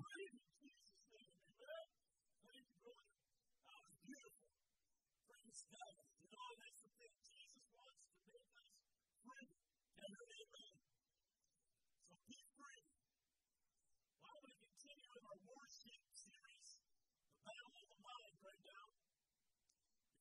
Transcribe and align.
free 0.00 0.28
in 0.32 0.40
Jesus' 0.60 1.04
name. 1.12 1.34
Amen. 1.44 1.86
Thank 2.48 2.66
you, 2.72 2.78
brother. 2.80 3.12
That 3.68 3.80
was 3.84 3.96
beautiful. 4.06 4.48
Praise 5.28 5.60
God. 5.72 5.94
You 6.24 6.28
know, 6.32 6.50
that's 6.60 6.80
the 6.84 6.90
thing. 6.96 7.14
Jesus 7.24 7.64
wants 7.76 8.00
to 8.08 8.16
make 8.32 8.48
us 8.56 8.70
free. 9.24 9.50
Can 10.00 10.10
you 10.10 10.24
amen? 10.40 10.74
So 12.08 12.14
be 12.28 12.38
free. 12.56 12.84
Why 14.20 14.30
don't 14.34 14.44
we 14.46 14.54
continue 14.56 15.10
with 15.14 15.24
our 15.28 15.40
worship 15.52 16.02
series, 16.16 16.70
The 17.32 17.40
Battle 17.44 17.72
of 17.76 17.86
the 17.92 17.98
Mind, 18.00 18.36
right 18.40 18.64
now? 18.66 18.84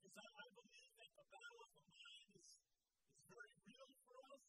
Because 0.04 0.16
I, 0.20 0.28
I 0.28 0.48
believe 0.56 0.92
that 1.00 1.12
the 1.16 1.26
battle 1.32 1.60
of 1.64 1.72
the 1.76 1.86
mind 1.94 2.30
is, 2.40 2.52
is 2.52 3.24
very 3.32 3.54
real 3.66 3.90
for 4.06 4.18
us, 4.36 4.44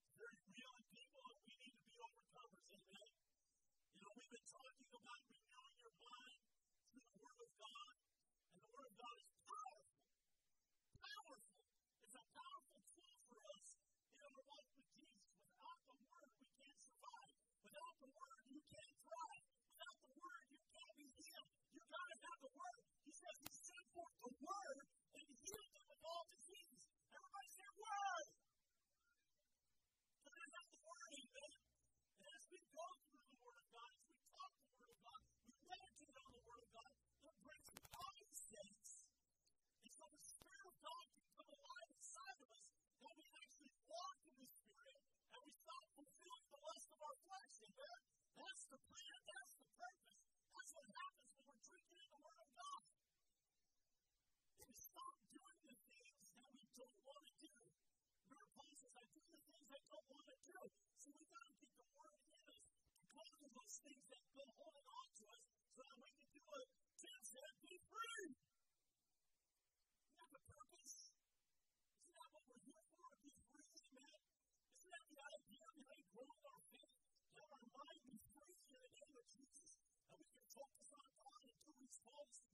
it's 0.00 0.14
very 0.16 0.38
real 0.50 0.72
in 0.80 0.86
people, 0.94 1.22
and 1.30 1.40
we 1.46 1.54
need 1.60 1.74
to 1.76 1.84
be 1.90 1.96
overcomers. 2.00 2.66
Amen. 2.70 3.12
You 3.94 3.98
know, 4.02 4.12
we've 4.16 4.32
been 4.32 4.48
talking 4.48 4.88
about 4.90 5.20
renewing 5.30 5.76
your 5.80 5.94
mind 6.00 6.40
through 6.90 7.04
the 7.04 7.18
Word 7.20 7.28
of 7.42 7.52
God, 7.58 7.94
and 8.54 8.60
the 8.62 8.70
Word 8.74 8.88
of 8.90 8.96
God 9.00 9.16
is 9.22 9.29
So 61.10 61.18
we 61.18 61.26
got 61.26 61.42
to 61.42 61.58
get 61.58 61.74
the 61.74 61.82
Word 61.98 62.22
in 62.22 62.38
us 62.46 62.62
to 62.70 63.02
cause 63.10 63.50
those 63.50 63.76
things 63.82 64.06
that 64.14 64.22
have 64.22 64.30
been 64.30 64.52
holding 64.62 64.86
on 64.94 65.06
to 65.10 65.22
us 65.26 65.42
so 65.74 65.82
that 65.82 65.98
we 65.98 66.10
can 66.14 66.30
do 66.30 66.42
what 66.46 66.70
Tim 67.02 67.18
said, 67.26 67.50
be 67.66 67.74
free. 67.90 68.30
Isn't 68.30 70.14
that 70.22 70.30
the 70.30 70.42
purpose? 70.54 71.10
Isn't 71.10 72.14
that 72.14 72.30
what 72.30 72.46
we're 72.46 72.62
here 72.62 72.86
for? 72.94 73.10
Be 73.26 73.34
free, 73.42 73.74
amen? 73.90 74.22
Isn't 74.70 74.92
that 74.94 75.06
the 75.10 75.18
idea 75.18 75.66
behind 75.82 76.06
growing 76.14 76.42
our 76.46 76.62
faith? 76.70 76.94
Let 77.34 77.48
our 77.58 77.66
mind 77.74 78.02
be 78.06 78.14
free 78.30 78.54
in 78.70 78.78
the 78.78 78.90
name 78.94 79.14
of 79.18 79.26
Jesus, 79.34 79.82
and 79.82 80.14
we 80.14 80.30
can 80.30 80.46
focus 80.46 80.94
on 80.94 81.10
God 81.26 81.42
and 81.42 81.58
what 81.58 81.74
He's 81.74 81.98
called 82.06 82.30
us 82.30 82.49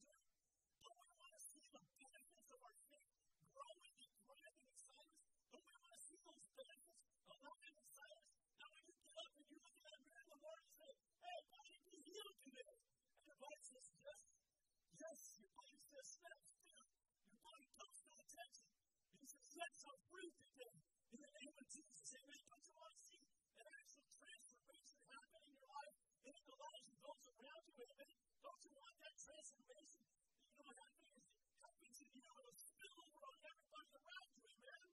Don't 28.47 28.63
you 28.63 28.73
want 28.79 28.95
that 29.03 29.17
transformation? 29.19 30.07
You 30.07 30.63
know 30.63 30.71
what 30.71 30.79
happens 30.79 31.11
is 31.19 31.27
it 31.35 31.51
happens 31.67 31.99
in 31.99 32.11
you 32.15 32.31
it'll 32.31 32.55
spill 32.55 32.95
over 33.03 33.23
on 33.27 33.39
everybody 33.43 33.91
around 33.99 34.31
you. 34.39 34.47
Amen. 34.47 34.87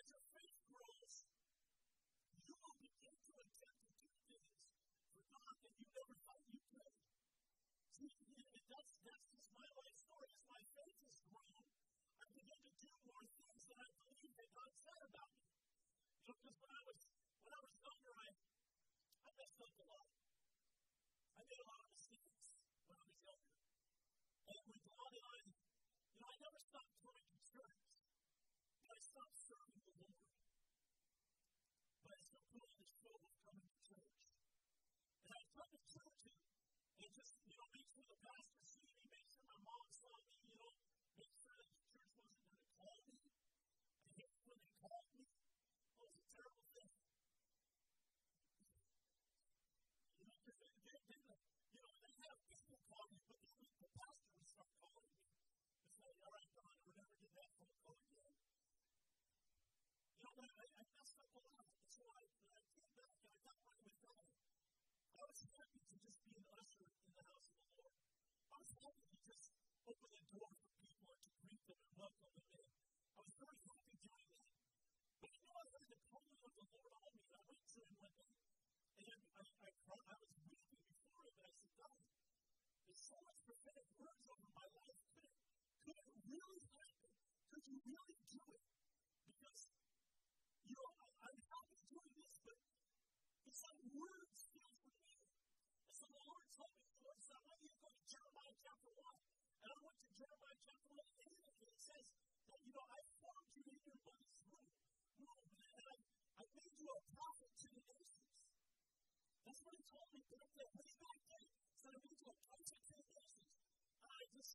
As 0.00 0.06
your 0.08 0.24
faith 0.32 0.56
grows, 0.72 1.14
you 2.48 2.56
will 2.56 2.78
begin 2.80 3.12
to 3.12 3.32
attempt 3.44 3.84
to 3.92 3.96
do 4.00 4.08
things 4.32 4.56
for 5.12 5.20
God 5.36 5.52
that 5.60 5.74
you 5.76 5.84
never 5.92 6.16
thought 6.24 6.44
you 6.48 6.60
could. 6.64 6.96
See, 7.92 8.08
that's, 8.72 8.92
that's 9.04 9.24
just 9.36 9.52
my 9.52 9.68
life 9.76 9.96
story. 10.00 10.32
As 10.32 10.40
my 10.48 10.62
faith 10.72 10.96
has 10.96 11.16
grown, 11.28 11.60
I 11.60 12.26
begin 12.32 12.60
to 12.64 12.72
do 12.80 12.90
more 13.04 13.24
things 13.36 13.62
than 13.68 13.78
I 13.84 13.88
believe 14.00 14.32
that 14.32 14.48
God 14.56 14.72
said 14.80 15.00
about 15.12 15.28
me. 15.36 15.44
You 16.24 16.32
know, 16.32 16.36
because 16.40 16.56
when 16.56 16.72
I 16.72 16.82
was 16.88 17.00
when 17.44 17.52
I 17.52 17.60
was 17.60 17.74
younger, 17.84 18.14
I 18.16 18.28
I 18.32 19.28
messed 19.36 19.60
up 19.60 19.76
a 19.76 19.84
lot. 19.92 20.08
I 21.36 21.42
made 21.44 21.60
a 21.60 21.68
lot 21.68 21.80
of 21.84 21.88
mistakes 21.92 22.40
when 22.86 22.96
I 22.96 23.04
was 23.06 23.18
younger. 23.22 23.56
And 24.46 24.62
with 24.66 24.82
God 24.86 25.10
and 25.16 25.26
I, 25.26 25.36
you 25.46 26.18
know, 26.18 26.26
I 26.26 26.36
never 26.42 26.60
stopped 26.64 26.94
coming 27.02 27.26
to 27.28 27.38
church, 27.44 27.82
but 28.82 28.90
I 28.96 29.00
stopped 29.04 29.36
serving 29.36 29.82
the 29.86 29.94
Lord. 30.00 30.16
But 32.02 32.10
I 32.16 32.18
still 32.24 32.44
put 32.50 32.62
on 32.66 32.74
this 32.80 32.92
show 33.02 33.14
of 33.20 33.30
coming 33.46 33.66
to 33.68 33.78
church. 33.84 34.16
And 35.26 35.30
I'd 35.36 35.50
come 35.54 35.70
to 35.76 35.82
church 35.86 36.20
and, 36.26 36.38
and 37.04 37.10
just, 37.14 37.32
you 37.46 37.54
know, 37.58 37.68
make 37.74 37.86
sure 37.92 38.06
the 38.06 38.18
pastor 38.22 38.64
see 38.66 38.86
me, 38.96 39.04
make 39.12 39.28
sure 39.28 39.44
my 39.46 39.60
mom 39.66 39.86
saw 39.92 40.14
me, 40.24 40.34
you 40.46 40.56
know, 40.56 40.72
make 41.20 41.34
sure 41.36 41.54
that 41.58 41.68
the 41.68 41.82
church 41.84 42.08
wasn't 42.16 42.40
going 42.48 42.64
to 42.64 42.70
call 42.80 42.96
me. 43.06 43.18
I 44.00 44.08
hate 44.16 44.34
when 44.46 44.58
they 44.62 44.72
called 44.80 45.06
me. 45.14 45.26
Oh, 46.00 46.06
it 46.06 46.10
was 46.16 46.22
a 46.22 46.30
terrible 46.32 46.66
thing. 46.72 46.90
You 50.16 50.24
know, 50.24 50.38
because 50.46 50.58
they, 50.62 50.70
they, 50.86 51.20
they, 51.26 51.40
you 51.74 51.80
know, 51.82 51.92
they 52.00 52.14
have 52.24 52.38
people 52.46 52.78
call 52.86 53.06
you, 53.12 53.20
but 53.26 53.40
then 53.42 53.74
the 53.82 53.90
pastor 53.96 54.30
would 54.36 54.48
start 54.48 54.70
calling 54.80 55.10
me 55.12 55.26
and 55.26 55.92
say, 55.96 56.12
all 56.22 56.32
right, 56.32 56.50
God, 56.56 56.72
we'll 56.80 56.96
never 56.96 57.14
get 57.20 57.32
that 57.36 57.50
phone 57.56 57.76
call 57.82 57.98
again. 58.06 58.36
You 60.16 60.22
know, 60.26 60.46
I, 60.46 60.64
I 60.66 60.84
messed 60.96 61.18
up 61.20 61.32
a 61.36 61.42
lot. 61.44 61.66
And 61.76 61.90
so 61.92 62.02
I, 62.06 62.22
when 62.36 62.52
I 62.56 62.62
came 62.72 62.90
back 62.96 63.12
and 63.16 63.26
I 63.26 63.36
got 63.44 63.56
right 63.66 63.80
with 63.86 63.96
God, 64.00 64.26
I 65.16 65.22
was 65.26 65.40
happy 65.56 65.80
to 65.86 65.94
just 65.96 66.18
be 66.26 66.32
an 66.36 66.46
usher 66.56 66.86
in 66.86 67.10
the 67.16 67.24
house 67.26 67.48
of 67.50 67.60
the 67.60 67.72
Lord. 67.80 67.96
I 68.52 68.56
was 68.60 68.72
happy 68.76 69.04
to 69.10 69.16
just 69.26 69.48
open 69.86 70.10
the 70.12 70.24
door 70.32 70.50
for 70.52 70.70
people 70.80 71.08
and 71.12 71.22
to 71.24 71.32
greet 71.40 71.62
them 71.66 71.80
and 71.80 71.94
welcome 71.96 72.32
them 72.36 72.48
in. 72.56 72.68
I 73.16 73.20
was 73.24 73.25
very 73.36 73.60
happy 73.68 73.92
doing 74.00 74.26
that. 74.26 74.44
But 75.20 75.30
you 75.36 75.42
know, 75.44 75.56
I 75.56 75.64
heard 75.68 75.86
the 75.92 75.98
calling 76.08 76.40
of 76.40 76.52
the 76.56 76.80
Lord 76.80 77.02
on 77.04 77.12
me, 77.12 77.22
and 77.26 77.34
I 77.36 77.42
went 77.44 77.64
to 77.66 77.78
him 77.84 77.92
one 78.00 78.16
day, 78.16 78.32
and 78.96 79.20
I, 79.36 79.44
I, 79.44 79.70
cried, 79.84 80.04
I 80.08 80.16
was 80.16 80.32
weeping 80.46 80.84
before 80.88 81.22
him, 81.26 81.34
and 81.36 81.44
I 81.44 81.52
said, 81.52 81.72
God, 81.76 81.98
there's 82.86 83.04
so 83.04 83.16
much 83.26 83.38
prophetic 83.44 83.88
words 84.00 84.24
over 84.24 84.48
my 84.56 84.66
life. 84.72 84.98
Could 85.12 85.26
it, 85.28 85.36
could 85.84 85.98
it 86.00 86.08
really 86.24 86.62
happen? 86.80 87.12
Could 87.52 87.64
you 87.68 87.78
really 87.84 88.16
do 88.32 88.42
it? 88.56 88.64
Because, 89.28 89.60
you 90.64 90.74
know, 90.76 90.88
I, 90.96 91.06
I'm 91.28 91.40
happy 91.44 91.78
doing 91.92 92.12
this, 92.16 92.36
but 92.40 92.58
it's 93.46 93.60
like 93.60 93.80
words 93.92 94.40
feel 94.48 94.70
for 94.80 94.92
me. 94.96 95.12
And 95.84 95.92
so 95.92 96.04
the 96.08 96.22
Lord 96.24 96.46
told 96.56 96.72
me, 96.72 96.88
the 96.88 97.04
Lord 97.04 97.20
said, 97.20 97.36
I 97.36 97.44
want 97.44 97.60
you 97.60 97.68
to 97.68 97.80
go 97.84 97.88
to 97.92 98.02
Jeremiah 98.08 98.56
chapter 98.64 98.92
1. 98.96 99.12
And 99.60 99.70
I 99.72 99.78
went 99.84 99.98
to 100.00 100.10
Jeremiah 100.16 100.60
chapter 100.64 100.92
1, 100.96 101.04
and 101.20 101.68
it 101.68 101.76
says 101.76 102.06
that, 102.48 102.60
you 102.64 102.72
know, 102.72 102.86
I 102.86 103.15
womb 105.20 105.46
I, 105.76 106.44
made 106.56 106.76
you 106.76 106.90
a 106.92 107.00
prophet 107.16 107.52
to 107.56 107.68
the 107.72 107.82
nations. 107.86 108.28
That's 109.46 109.60
what 109.64 109.74
he 109.76 109.84
told 109.88 110.08
me 110.12 110.20
back 110.28 110.48
then, 110.56 110.70
way 110.76 110.92
back 111.00 111.20
then. 111.30 111.46
So 111.76 111.84
I 111.88 111.96
made 111.96 112.20
you 112.20 112.28
a 112.28 112.38
prophet 112.46 112.80
to 112.86 112.94
the 112.96 113.06
nations. 113.06 113.48
And 113.96 114.10
I 114.12 114.22
just, 114.36 114.54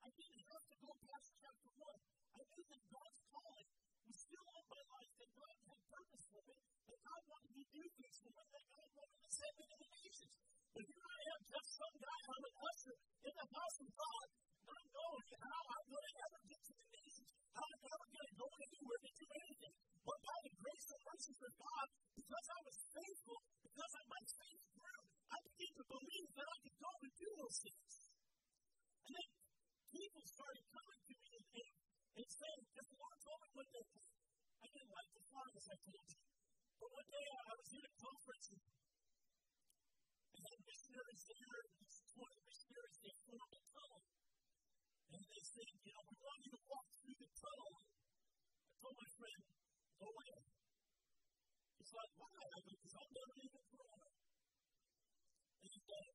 I 0.00 0.08
didn't 0.14 0.44
have 0.48 0.64
to 0.64 0.76
go 0.80 0.90
past 1.04 1.28
chapter 1.36 1.70
1. 1.74 2.00
I 2.34 2.42
knew 2.48 2.64
that 2.64 2.82
God's 2.88 3.20
calling 3.28 3.68
was 4.04 4.16
still 4.16 4.46
on 4.48 4.64
my 4.68 4.82
life, 4.94 5.12
that 5.20 5.30
God 5.34 5.56
had 5.64 5.80
purpose 5.84 6.24
for 6.32 6.42
me, 6.44 6.56
that 6.88 7.00
God 7.04 7.22
wanted 7.28 7.52
me 7.54 7.62
to 7.64 7.72
do 7.74 7.84
things 7.84 8.16
for 8.24 8.32
me, 8.32 8.44
that 8.54 8.66
God 8.72 8.88
wanted 8.94 9.18
to 9.20 9.30
send 9.34 9.54
me 9.58 9.64
to 9.68 9.76
the 9.84 9.90
nations. 9.94 10.34
But 10.74 10.84
here 10.90 11.06
I 11.06 11.20
am, 11.34 11.40
just 11.44 11.68
some 11.78 11.96
guy, 12.00 12.18
I'm 12.34 12.44
an 12.44 12.56
usher 12.64 12.96
in 13.24 13.34
the 13.34 13.48
house 13.54 13.76
of 13.78 13.88
God, 13.94 14.26
not 14.64 14.84
knowing 14.90 15.30
how 15.38 15.62
I'm 15.70 15.86
going 15.86 16.06
to 16.08 16.14
ever 16.24 16.40
get 16.50 16.60
to 16.64 16.72
the 16.74 16.86
nations, 16.94 17.28
how 17.54 17.64
I'm 17.64 17.82
ever 17.84 18.06
going 18.10 18.28
to 18.28 18.36
go 18.38 18.48
anywhere 18.64 19.00
to 19.04 19.12
do 19.14 19.26
anything 19.34 19.53
relationship 21.14 21.46
with 21.46 21.54
God, 21.62 21.86
because 22.18 22.46
I 22.50 22.60
was 22.66 22.76
faithful, 22.90 23.38
because 23.62 23.92
of 23.94 24.04
my 24.10 24.22
faith 24.34 24.62
grew, 24.74 25.00
I 25.30 25.38
began 25.46 25.72
to 25.78 25.84
believe 25.94 26.28
that 26.34 26.48
I 26.50 26.56
could 26.58 26.78
go 26.82 26.90
and 26.90 27.12
do 27.14 27.28
those 27.38 27.58
things. 27.62 27.94
And 29.06 29.12
then 29.14 29.28
people 29.94 30.22
started 30.26 30.64
coming 30.74 31.00
to 31.06 31.14
me 31.14 31.30
and, 31.38 31.46
and, 31.54 31.70
and 32.18 32.28
saying, 32.34 32.62
because 32.66 32.88
the 32.90 32.98
Lord 32.98 33.18
told 33.22 33.38
me 33.46 33.50
they 33.54 33.68
day, 33.70 33.86
I 34.58 34.66
didn't 34.74 34.90
like 34.90 35.10
the 35.14 35.24
farm 35.30 35.52
as 35.54 35.66
I 35.70 35.76
told 35.86 36.06
you. 36.10 36.22
But 36.82 36.88
one 36.98 37.08
day 37.14 37.26
I, 37.30 37.38
I 37.46 37.54
was 37.62 37.70
in 37.78 37.84
a 37.86 37.94
conference 37.94 38.46
and 38.50 38.62
I 40.34 40.38
had 40.50 40.58
missionaries 40.66 41.22
there, 41.30 41.62
and 41.62 41.90
of 42.26 42.34
the 42.34 42.42
missionaries, 42.42 42.98
they 43.06 43.14
formed 43.22 43.54
a 43.54 43.62
tunnel. 43.70 44.02
And 45.14 45.22
they 45.30 45.42
said, 45.46 45.68
you 45.78 45.92
know, 45.94 46.04
we 46.10 46.16
want 46.26 46.40
you 46.42 46.50
to 46.58 46.62
walk 46.66 46.86
through 46.90 47.18
the 47.22 47.30
tunnel. 47.38 47.70
I 47.70 48.74
told 48.82 48.96
my 48.98 49.10
friend, 49.14 49.40
go 49.94 50.06
away. 50.10 50.53
Like, 51.94 52.10
why? 52.18 52.34
I 52.34 52.58
go, 52.58 52.74
because 52.74 53.06
never 53.14 53.34
even 53.38 53.62
through 53.70 53.86
it. 53.94 54.02
And 55.62 55.70
he 55.70 55.78
said, 55.78 56.06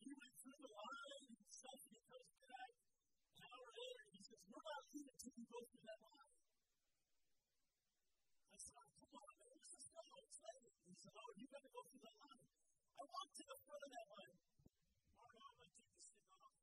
he 0.00 0.10
went 0.16 0.34
through 0.40 0.58
the 0.64 0.72
line 0.72 1.24
and 1.36 1.52
stuff, 1.52 1.80
and 1.84 1.92
he 1.92 2.00
comes 2.08 2.32
back 2.48 2.72
an 2.80 3.44
hour 3.44 3.68
later, 3.76 4.00
and 4.00 4.12
he 4.16 4.22
says, 4.24 4.40
we're 4.48 4.64
not 4.64 4.80
leaving 4.88 5.12
until 5.20 5.32
you 5.36 5.44
go 5.52 5.60
through 5.68 5.84
that 5.84 6.00
line. 6.00 6.32
I 8.50 8.56
said, 8.56 8.76
oh, 8.80 8.88
come 9.04 9.20
on, 9.20 9.34
man, 9.36 9.52
let's 9.52 9.68
just 9.68 9.88
go. 9.92 10.00
It's 10.00 10.40
late. 10.40 10.64
He 10.88 10.94
said, 10.96 11.14
oh, 11.20 11.30
you 11.36 11.46
got 11.52 11.60
to 11.60 11.70
go 11.76 11.80
through 11.84 12.04
that 12.08 12.16
line. 12.24 12.44
I 12.96 13.02
walked 13.04 13.34
to 13.36 13.44
the 13.52 13.58
front 13.60 13.82
of 13.84 13.90
that 14.00 14.08
line. 14.16 14.36
Mark, 15.20 15.36
I'm 15.44 15.52
going 15.60 15.68
to 15.68 15.76
take 15.76 15.92
this 15.92 16.08
thing 16.08 16.28
off. 16.40 16.56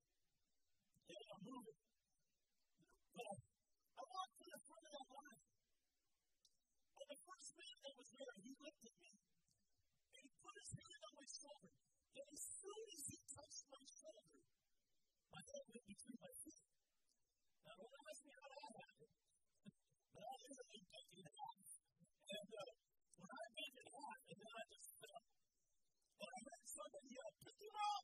Yeah, 1.06 1.34
I'm 1.38 1.42
moving. 1.46 1.87
Man 7.88 7.96
was 8.04 8.12
there, 8.20 8.36
he 8.44 8.52
looked 8.60 8.84
at 8.84 8.96
me. 9.00 9.12
And 10.12 10.24
he 10.28 10.32
put 10.44 10.56
his 10.60 10.72
hand 10.76 11.02
on 11.08 11.14
my 11.16 11.28
shoulder. 11.32 11.72
And 12.20 12.28
as 12.28 12.44
soon 12.60 12.84
as 12.84 13.04
he 13.08 13.18
touched 13.32 13.66
my 13.72 13.84
shoulder, 13.88 14.40
my 15.32 15.42
head 15.48 15.64
went 15.72 15.86
between 15.88 16.20
my 16.20 16.34
feet. 16.36 16.68
Now, 17.64 17.76
don't 17.80 17.96
ask 18.12 18.20
me 18.28 18.34
how 18.36 18.48
that 18.52 18.72
happened. 18.76 19.16
but 20.16 20.24
I 20.28 20.36
literally 20.36 20.84
bent 20.84 21.12
in 21.16 21.28
half. 21.32 21.68
And 22.28 22.50
uh, 22.60 22.72
when 23.24 23.32
I 23.32 23.46
bent 23.56 23.76
in 23.80 23.88
half, 23.88 24.20
and 24.28 24.40
then 24.44 24.52
I 24.52 24.64
just 24.68 24.90
fell. 25.00 25.24
And 26.18 26.28
I 26.28 26.40
heard 26.44 26.66
somebody 26.68 27.10
yell, 27.16 27.32
pick 27.40 27.56
him 27.56 27.76
up! 27.88 28.04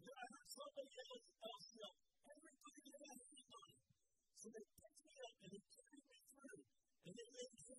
And 0.00 0.04
then 0.08 0.16
I 0.16 0.26
heard 0.32 0.48
somebody 0.48 0.92
else, 0.96 1.68
yell, 1.76 1.96
everybody 2.24 2.80
get 2.88 3.20
feet 3.20 3.52
on 3.52 3.68
him. 3.68 3.92
So 4.32 4.46
they 4.48 4.64
picked 4.64 5.00
me 5.04 5.14
up 5.28 5.34
and 5.44 5.50
they 5.52 5.62
carried 5.76 6.04
me 6.08 6.18
through. 6.24 6.62
And 7.04 7.12
they 7.20 7.28
laid 7.36 7.52
me. 7.52 7.69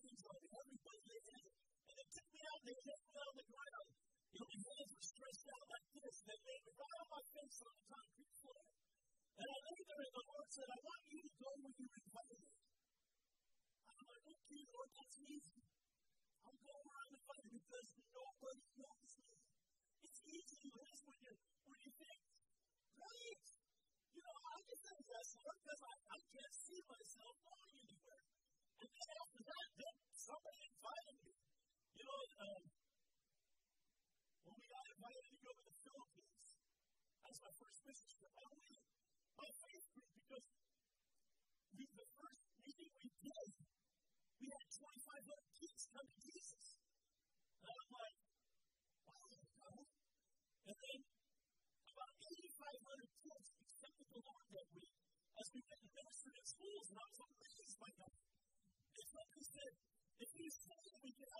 They 2.62 2.78
me 2.78 2.84
laid 2.86 3.06
me 3.10 3.18
on 3.25 3.34
the 3.42 3.48
ground. 3.50 3.88
You 4.31 4.38
know, 4.38 4.48
my 4.54 4.62
hands 4.62 4.92
were 4.94 5.08
stretched 5.10 5.48
out 5.50 5.66
like 5.66 5.88
this. 5.98 6.16
And 6.22 6.28
they 6.30 6.40
laid 6.46 6.62
me 6.62 6.74
right 6.78 6.98
on 7.02 7.08
my 7.10 7.24
face 7.34 7.58
on 7.66 7.74
the 7.74 7.86
concrete 7.90 8.34
floor. 8.38 8.63
And 9.42 9.48
I 9.50 9.58
lay 9.66 9.80
there 9.81 10.02
and 10.06 10.13
the 10.13 10.25
Lord 10.30 10.48
said, 10.54 10.68
I 10.69 10.80
want 10.86 11.02
you 11.10 11.19
to 11.25 11.31
go 11.42 11.50
where 11.58 11.74
you're 11.74 11.98
invited. 11.98 12.46
I'm 13.90 14.06
like, 14.06 14.25
okay, 14.30 14.63
Lord, 14.69 14.90
that's 14.94 15.18
easy. 15.25 15.62
I'll 16.46 16.62
go 16.62 16.75
where 16.86 17.00
I'm 17.02 17.12
invited 17.18 17.52
because 17.58 17.90
nobody 18.13 18.66
knows 18.78 19.12
me. 19.25 19.38
It's 20.06 20.22
easy 20.30 20.58
to 20.62 20.69
live 20.78 21.00
when 21.02 21.18
you 21.25 21.34
when 21.66 21.80
you 21.81 21.92
think, 21.98 22.22
great. 22.94 23.46
You 24.13 24.22
know, 24.22 24.38
I 24.38 24.58
can 24.62 24.78
say 24.86 24.98
yes, 25.02 25.28
Lord, 25.42 25.58
because 25.66 25.81
I, 25.81 25.94
I 25.98 26.19
can't 26.30 26.56
see 26.62 26.81
myself 26.86 27.36
going 27.42 27.74
anywhere. 27.81 28.25
And 28.81 28.90
then 28.92 29.08
after 29.18 29.42
that, 29.50 29.68
then 29.81 29.96
somebody 30.13 30.62
invited 30.62 31.18
me. 31.25 31.50
You 32.01 32.09
know, 32.09 32.25
um, 32.42 32.65
when 34.42 34.56
we 34.57 34.65
got 34.74 34.86
invited 34.89 35.21
to 35.21 35.38
go 35.38 35.53
to 35.53 35.63
the 35.69 35.75
Philippines, 35.86 36.50
that's 37.21 37.39
my 37.45 37.53
first 37.62 37.80
mission 37.86 38.09
trip. 38.09 38.33
I 38.42 38.45
went. 38.57 38.81
My 39.38 39.50
faith 39.62 39.86
grew 39.94 40.09
because 40.18 40.45
we, 41.77 41.86
the 41.94 42.09
first 42.18 42.42
meeting 42.57 42.89
we 42.98 43.09
did, 43.21 43.50
we 44.33 44.45
had 44.50 44.65
2,500 44.81 45.62
kids 45.62 45.81
come 45.94 46.07
to 46.09 46.18
Jesus. 46.25 46.65
And 47.69 47.69
I'm 47.69 47.92
like, 47.94 48.18
wow, 49.06 49.38
God. 49.62 49.86
And 50.74 50.77
then 50.81 51.00
about 51.06 52.13
8,500 52.18 53.13
kids 53.30 53.45
accepted 53.62 54.07
the 54.09 54.21
Lord 54.25 54.48
that 54.57 54.68
week 54.74 54.95
as 55.38 55.48
we 55.53 55.62
went 55.69 55.86
and 55.86 55.94
ministered 55.94 56.33
in 56.33 56.45
schools, 56.50 56.86
and 56.89 56.98
I 56.98 57.06
was 57.13 57.21
amazed 57.30 57.77
by 57.77 57.92
that. 57.94 58.13
And 58.89 59.06
somebody 59.06 59.45
said, 59.45 59.74
if 60.21 60.30
you 60.38 60.50
say 60.50 60.77
that 60.81 61.01
we 61.01 61.13
can 61.18 61.31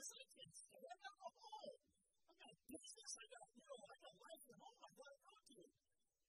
revival, 0.00 0.16
I 0.16 0.24
I 0.24 0.28
can't 0.32 0.56
say. 0.56 0.80
I 0.80 0.96
go 1.04 1.28
home. 1.44 1.80
I 2.24 2.32
got 2.40 2.56
business. 2.72 3.12
I 3.20 3.26
got, 3.28 3.46
you 3.52 3.64
know, 3.68 3.80
I 3.84 3.96
got 4.00 4.14
life 4.16 4.44
at 4.48 4.56
home. 4.56 4.78
I 4.80 4.90
got 4.96 5.10
to 5.12 5.20
go 5.20 5.34
to. 5.44 5.60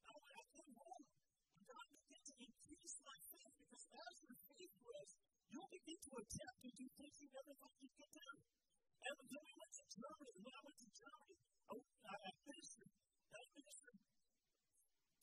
Now, 0.03 0.15
when 0.19 0.33
I 0.35 0.43
came 0.51 0.73
home, 0.75 1.05
God 1.71 1.85
began 1.87 2.21
to 2.27 2.33
increase 2.35 2.95
my 3.07 3.17
faith 3.31 3.53
because 3.63 3.85
as 3.95 4.15
your 4.27 4.37
faith 4.51 4.73
grows, 4.83 5.11
you'll 5.47 5.71
begin 5.71 5.99
to 6.03 6.11
attempt 6.19 6.57
to 6.67 6.69
do 6.75 6.85
things 6.99 7.15
you 7.23 7.29
never 7.31 7.53
thought 7.55 7.77
you 7.79 7.91
could 7.95 8.11
do. 8.11 8.29
And 9.07 9.15
then 9.31 9.39
we 9.39 9.53
went 9.55 9.73
to 9.79 9.83
Germany. 9.87 10.35
When 10.43 10.51
I 10.51 10.61
went 10.67 10.79
to 10.83 10.89
Germany, 10.91 11.37
I, 11.71 11.75
I 12.11 12.31
ministered. 12.43 12.91
I 13.31 13.41
ministered 13.55 13.99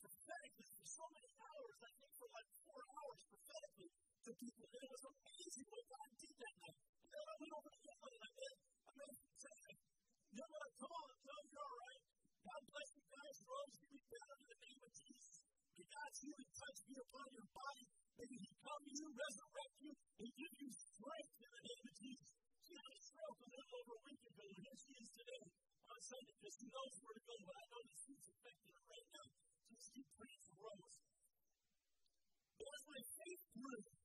prophetically 0.01 0.69
for 0.73 0.85
so 0.89 1.05
many 1.13 1.31
hours. 1.37 1.77
I 1.85 1.91
think 2.01 2.13
for 2.17 2.29
like 2.33 2.49
four 2.65 2.81
hours 2.97 3.21
prophetically 3.29 3.89
to 4.25 4.31
people. 4.41 4.65
And 4.73 4.81
it 4.81 4.89
was 4.89 5.05
amazing 5.05 5.67
what 5.69 5.85
God 5.85 6.09
did 6.17 6.33
that 6.41 6.55
night. 6.65 6.88
I 7.39 7.47
went 7.47 7.55
over 7.55 7.71
to 7.71 7.79
Italy 7.87 8.15
and 8.19 8.25
I 8.27 8.31
met, 8.35 8.55
I 8.83 8.91
met 8.99 9.15
saying, 9.39 9.77
you 10.27 10.35
know 10.43 10.49
what, 10.59 10.71
come 10.75 10.91
on, 10.91 11.07
no, 11.23 11.35
you're 11.39 11.63
all 11.71 11.79
right. 11.87 12.03
God 12.43 12.61
bless 12.67 12.89
you 12.99 13.05
guys, 13.07 13.35
rose 13.47 13.73
you 13.79 13.85
be 13.95 14.01
better 14.11 14.35
in 14.43 14.47
the 14.51 14.59
name 14.59 14.81
of 14.83 14.91
Jesus. 14.91 15.35
May 15.71 15.87
God's 15.87 16.19
healing 16.19 16.51
touch 16.51 16.79
be 16.83 16.95
upon 16.99 17.27
your 17.31 17.49
body. 17.55 17.85
May 18.19 18.27
He 18.27 18.51
come 18.59 18.81
to 18.83 18.91
you, 18.91 19.07
resurrect 19.15 19.75
you, 19.79 19.93
and 20.19 20.29
give 20.35 20.53
you 20.59 20.69
strength 20.75 21.35
in 21.39 21.47
the 21.55 21.63
name 21.63 21.83
of 21.87 21.95
Jesus. 21.95 22.29
She 22.59 22.73
had 22.75 22.91
a 22.91 22.99
stroke 23.07 23.39
a 23.39 23.47
little 23.55 23.71
over 23.79 23.93
a 23.95 24.03
week 24.03 24.23
ago, 24.27 24.43
and 24.43 24.59
here 24.59 24.77
she 24.83 24.93
is 24.99 25.09
today 25.15 25.43
on 25.95 25.99
Sunday 26.03 26.33
because 26.35 26.55
she 26.59 26.67
knows 26.67 26.93
where 26.99 27.15
to 27.15 27.23
go, 27.23 27.35
but 27.39 27.55
I 27.55 27.65
know 27.71 27.83
food's 28.03 28.27
affecting 28.35 28.71
her 28.75 28.83
right 28.83 29.09
now. 29.15 29.27
So 29.31 29.67
let's 29.71 29.87
keep 29.95 30.07
praying 30.19 30.43
for 30.43 30.55
Rose. 30.59 30.97
But 32.59 32.67
as 32.67 32.83
my 32.83 33.01
faith 33.15 33.43
grew, 33.55 33.98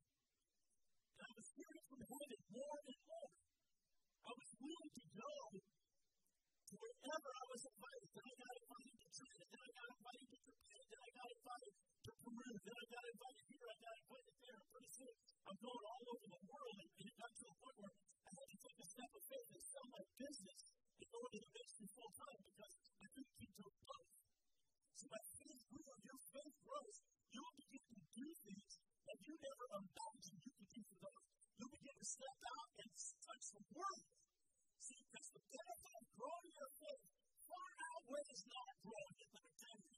to 7.21 7.31
I 7.35 7.45
was 7.51 7.63
invited. 7.65 8.09
Then 8.15 8.27
I 8.27 8.35
got 8.35 8.55
invited 8.55 8.95
to 8.99 9.09
China. 9.15 9.43
Then 9.45 9.63
I 9.65 9.71
got 9.75 9.89
invited 9.95 10.27
to 10.35 10.39
Japan. 10.45 10.83
Then 10.91 11.03
I 11.05 11.11
got 11.15 11.29
invited 11.35 11.73
to 11.75 12.11
Peru. 12.25 12.51
Then 12.65 12.77
I 12.79 12.87
got 12.91 13.05
invited 13.15 13.45
here. 13.45 13.67
I 13.71 13.77
got 13.85 13.95
invited 14.05 14.35
there. 14.45 14.59
And 14.59 14.69
pretty 14.75 14.93
soon, 14.95 15.15
I'm 15.45 15.59
going 15.61 15.85
all 15.85 16.05
over 16.15 16.27
the 16.35 16.43
world. 16.45 16.77
And, 16.81 16.91
and 16.95 17.07
it 17.09 17.17
got 17.19 17.33
to 17.35 17.45
a 17.51 17.57
point 17.61 17.77
where 17.79 17.95
I 17.95 18.31
had 18.35 18.49
to 18.51 18.59
take 18.59 18.79
a 18.79 18.89
step 18.89 19.11
of 19.15 19.23
faith 19.29 19.49
and 19.55 19.63
sell 19.65 19.87
my 19.95 20.03
business 20.19 20.61
go 21.15 21.23
into 21.31 21.47
the 21.47 21.51
ministry 21.55 21.87
full 21.95 22.11
time 22.11 22.41
because 22.43 22.75
I 22.75 23.07
couldn't 23.07 23.35
keep 23.39 23.53
doing 23.55 23.79
both. 23.87 24.11
So 24.99 25.05
my 25.15 25.23
faith 25.39 25.63
grew 25.71 25.87
and 25.95 26.03
your 26.11 26.21
faith 26.35 26.57
grows. 26.67 26.97
You'll 27.31 27.55
begin 27.55 27.85
to 27.87 27.99
do 28.19 28.27
things 28.43 28.71
that 29.07 29.19
you 29.23 29.35
never 29.39 29.67
imagined 29.79 30.39
you 30.43 30.53
could 30.59 30.71
do 30.75 30.83
for 30.91 30.99
those. 31.07 31.31
You'll 31.55 31.75
begin 31.79 31.95
to 31.95 32.07
step 32.19 32.39
out 32.51 32.69
and 32.83 32.91
touch 32.99 33.45
the 33.55 33.63
world. 33.79 34.24
Because 34.85 35.33
the 35.33 35.41
benefit 35.49 35.95
of 35.97 36.05
growing 36.13 36.53
your 36.61 36.73
faith 36.77 37.05
far 37.49 37.71
outweighs 37.89 38.41
not 38.53 38.69
growing 38.85 39.17
it. 39.17 39.29
Let 39.33 39.45
me 39.49 39.53
tell 39.57 39.77
you, 39.81 39.97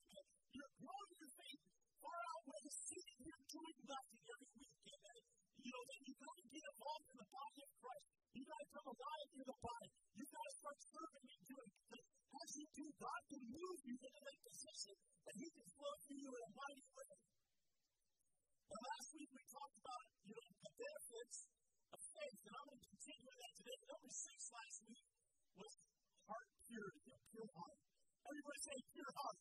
you're 0.55 0.75
growing 0.79 1.15
your 1.19 1.33
faith 1.35 1.63
far 1.99 2.21
outweighs 2.31 2.77
sitting 2.87 3.19
here 3.19 3.41
doing 3.51 3.79
nothing 3.83 4.23
every 4.31 4.53
week. 4.63 4.79
Amen. 4.87 5.21
You 5.59 5.71
know, 5.75 5.83
then 5.91 6.01
you've 6.07 6.23
got 6.23 6.39
to 6.39 6.47
get 6.55 6.63
involved 6.71 7.07
in 7.11 7.19
the 7.19 7.31
body 7.35 7.59
of 7.67 7.71
Christ. 7.83 8.07
You've 8.31 8.47
got 8.47 8.63
to 8.63 8.69
come 8.79 8.87
alive 8.95 9.29
in 9.35 9.47
the 9.51 9.59
body. 9.59 9.91
You've 10.15 10.35
got 10.39 10.47
to 10.47 10.55
start 10.55 10.79
serving 10.87 11.27
and 11.35 11.43
doing. 11.51 11.71
Because 11.91 12.07
as 12.47 12.51
you 12.55 12.67
do, 12.79 12.87
God 13.03 13.21
can 13.27 13.43
move 13.43 13.79
you 13.91 13.97
into 14.07 14.21
that 14.23 14.39
position 14.47 14.95
that 15.27 15.35
He 15.35 15.47
can 15.51 15.67
flow 15.75 15.95
through 16.07 16.23
you 16.23 16.31
in 16.31 16.43
a 16.47 16.53
mighty 16.55 16.87
way. 16.95 17.15
But 18.71 18.81
last 18.87 19.09
week 19.19 19.31
we 19.35 19.43
talked 19.51 19.79
about, 19.83 20.05
you 20.31 20.35
know, 20.39 20.47
the 20.63 20.73
benefits 20.79 21.56
faith, 22.17 22.39
and 22.49 22.55
I'm 22.57 22.67
going 22.67 22.81
to 22.81 22.89
continue 22.97 23.27
with 23.29 23.41
that 23.45 23.55
today. 23.61 23.79
Number 23.87 24.11
six 24.13 24.39
last 24.57 24.79
week 24.89 25.09
was 25.61 25.73
heart 26.29 26.49
purity, 26.65 27.03
a 27.13 27.19
pure 27.31 27.51
heart. 27.57 27.79
Everybody 28.27 28.61
say 28.65 28.77
pure 28.93 29.13
heart. 29.17 29.39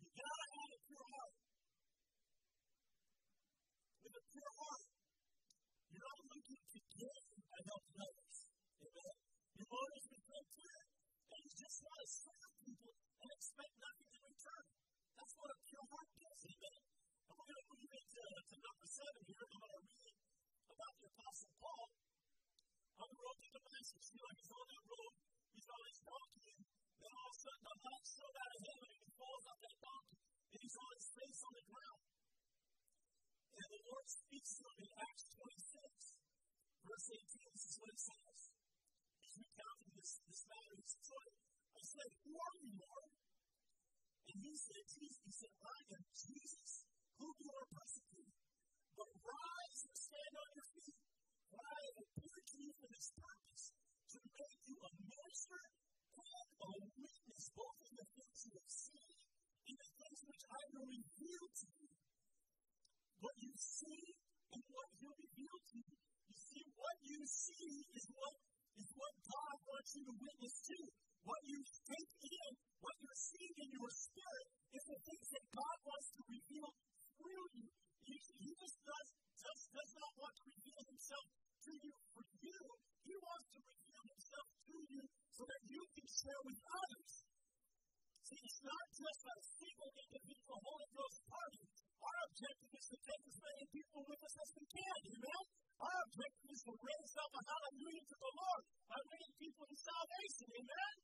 You 0.00 0.10
gotta 0.16 0.46
have 0.48 0.53
Damascus. 23.84 24.08
You 24.16 24.20
know, 24.24 24.32
he's 24.32 24.48
on 24.48 24.64
that 24.64 24.84
road, 24.88 25.14
he's 25.52 25.68
on 25.68 25.82
his 25.84 26.00
donkey, 26.08 26.56
then 27.04 27.10
all 27.12 27.28
of 27.28 27.36
a 27.36 27.40
sudden 27.44 27.64
the 27.68 27.76
light 27.84 28.06
showed 28.08 28.36
out 28.40 28.52
of 28.56 28.60
heaven 28.64 28.88
and 28.88 29.02
he 29.04 29.12
falls 29.12 29.44
off 29.44 29.60
that 29.60 29.78
donkey, 29.84 30.20
and 30.24 30.58
he's 30.64 30.78
on 30.80 30.92
his 30.96 31.08
face 31.12 31.40
on 31.44 31.52
the 31.52 31.66
ground. 31.68 32.04
And 33.60 33.68
the 33.68 33.82
Lord 33.84 34.06
speaks 34.08 34.50
to 34.56 34.64
him 34.64 34.78
in 34.88 34.92
Acts 35.04 35.26
26, 35.36 36.16
verse 36.80 37.08
18. 37.12 37.52
This 37.52 37.64
is 37.68 37.76
what 37.76 37.90
it 37.92 38.00
says. 38.00 38.38
He's 39.20 39.36
recounting 39.36 39.92
this, 40.00 40.12
this 40.32 40.42
matter. 40.48 40.74
He 40.80 40.88
says, 40.88 41.04
I 41.76 41.82
said, 41.84 42.10
Who 42.24 42.32
are 42.40 42.56
you, 42.64 42.72
Lord? 42.80 43.12
And 44.32 44.36
he 44.40 44.52
said, 44.56 44.82
Jesus, 44.96 45.20
he 45.28 45.34
said, 45.44 45.52
I 45.60 45.78
am 45.92 46.04
Jesus, 46.08 46.70
whom 47.20 47.36
you 47.36 47.52
are 47.52 47.68
persecuting. 47.68 48.40
But 48.96 49.12
rise 49.12 49.80
and 49.84 49.96
stand 50.00 50.32
on 50.40 50.48
your 50.56 50.68
feet. 50.72 51.04
For 51.54 51.62
I 51.62 51.78
have 51.86 51.98
appeared 52.02 52.46
to 52.50 52.56
you 52.58 52.72
for 52.82 52.88
this 52.90 53.08
purpose, 53.14 53.53
to 54.14 54.20
make 54.30 54.60
you 54.70 54.78
a 54.78 54.92
minister 55.10 55.62
and 56.14 56.48
a 56.54 56.70
witness, 56.94 57.44
both 57.50 57.78
in 57.82 57.94
the 57.98 58.08
things 58.14 58.38
you 58.46 58.54
have 58.54 58.70
seen 58.70 59.16
and 59.66 59.74
the 59.74 59.90
things 59.98 60.20
which 60.30 60.44
I 60.46 60.62
will 60.70 60.86
reveal 60.86 61.44
to 61.50 61.66
you. 61.82 61.92
What 63.18 63.36
you 63.42 63.52
see 63.58 64.04
and 64.54 64.62
what 64.70 64.88
he'll 65.02 65.18
reveal 65.18 65.58
to 65.58 65.78
you. 65.82 65.98
You 66.30 66.38
see, 66.38 66.64
what 66.78 66.96
you 67.02 67.20
see 67.26 67.70
is 67.90 68.04
what 68.14 68.34
is 68.78 68.90
what 68.94 69.14
God 69.26 69.56
wants 69.66 69.90
you 69.98 70.02
to 70.06 70.14
witness 70.14 70.56
to. 70.70 70.78
What 71.24 71.40
you 71.48 71.58
take 71.88 72.14
in, 72.20 72.50
what 72.84 72.94
you're 73.00 73.22
seeing 73.32 73.56
in 73.64 73.70
your 73.72 73.88
spirit, 73.88 74.46
is 74.76 74.84
the 74.84 74.98
things 75.08 75.28
that 75.32 75.46
God 75.56 75.76
wants 75.88 76.08
to 76.12 76.20
reveal 76.28 76.68
through 77.16 77.46
you. 77.56 77.68
He, 78.04 78.16
he 78.44 78.50
just 78.60 78.76
does, 78.84 79.08
just 79.40 79.64
does 79.72 79.92
not 79.96 80.12
want 80.20 80.34
to 80.36 80.44
reveal 80.52 80.82
himself 80.84 81.26
to 81.64 81.72
you 81.80 81.94
for 82.12 82.22
you. 82.28 82.33
He 83.04 83.14
wants 83.20 83.48
to 83.52 83.60
reveal 83.60 84.04
himself 84.08 84.48
to 84.64 84.76
you 84.80 85.04
so 85.36 85.42
that 85.44 85.62
you 85.68 85.82
can 85.92 86.06
share 86.08 86.42
with 86.44 86.58
others. 86.64 87.12
See, 88.24 88.40
it's 88.40 88.62
not 88.64 88.86
just 88.96 89.22
a 89.28 89.36
single 89.44 89.92
individual 89.92 90.58
Holy 90.64 90.88
Ghost 90.96 91.20
party. 91.28 91.62
Our 92.00 92.18
objective 92.24 92.72
is 92.72 92.86
to 92.88 92.98
take 93.04 93.24
as 93.28 93.38
many 93.44 93.64
people 93.68 94.00
with 94.08 94.20
us 94.24 94.34
as 94.40 94.50
we 94.56 94.64
can, 94.64 94.98
amen? 95.12 95.44
Our 95.84 95.98
objective 96.08 96.48
is 96.48 96.62
to 96.64 96.72
raise 96.72 97.14
up 97.20 97.32
a 97.32 97.42
hallelujah 97.44 98.04
to 98.08 98.16
the 98.16 98.32
Lord 98.32 98.62
by 98.88 98.98
bringing 99.04 99.34
people 99.36 99.64
to 99.68 99.76
salvation, 99.76 100.48
amen? 100.56 100.94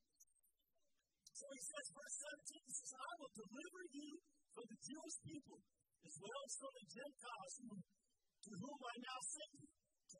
So 1.40 1.44
he 1.56 1.62
says, 1.64 1.86
verse 1.96 2.16
17, 2.48 2.68
he 2.68 2.74
says, 2.76 2.92
I 3.00 3.12
will 3.16 3.32
deliver 3.32 3.82
you 3.96 4.10
from 4.52 4.64
the 4.68 4.80
Jewish 4.80 5.16
people, 5.24 5.60
as 6.04 6.14
well 6.20 6.40
as 6.44 6.52
from 6.60 6.72
the 6.76 6.86
Gentiles 7.00 7.54
who, 7.64 7.72
to 7.80 8.52
whom 8.60 8.78
I 8.80 8.94
now 9.00 9.20
send 9.24 9.52
you, 9.56 9.68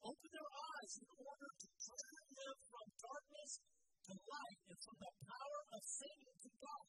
open 0.00 0.30
their 0.33 0.50
eyes 0.50 0.92
in 1.00 1.09
order 1.21 1.50
to 1.61 1.69
turn 1.76 2.25
them 2.33 2.57
from 2.71 2.87
darkness 3.00 3.52
to 4.09 4.12
light 4.16 4.61
and 4.71 4.78
from 4.80 4.97
the 4.97 5.12
power 5.28 5.61
of 5.76 5.83
Satan 5.85 6.35
to 6.40 6.50
God, 6.57 6.87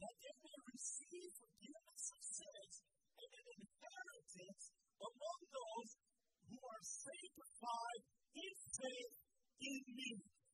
that 0.00 0.14
they 0.22 0.36
may 0.38 0.58
receive 0.70 1.30
forgiveness 1.34 2.04
of 2.14 2.22
sins 2.24 2.74
and 3.18 3.30
an 3.34 3.46
inheritance 3.58 4.64
among 5.02 5.40
those 5.50 5.90
who 6.46 6.58
are 6.62 6.84
sanctified 6.84 8.02
in 8.38 8.54
faith 8.54 9.14
in 9.60 9.82
me. 9.94 10.10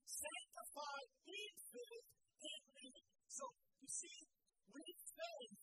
Sanctified 0.09 1.11
in 1.29 1.53
faith 1.71 2.07
in 2.41 2.63
me. 2.75 2.91
So, 3.29 3.45
you 3.81 3.89
see, 3.89 4.21
with 4.73 5.01
faith 5.15 5.59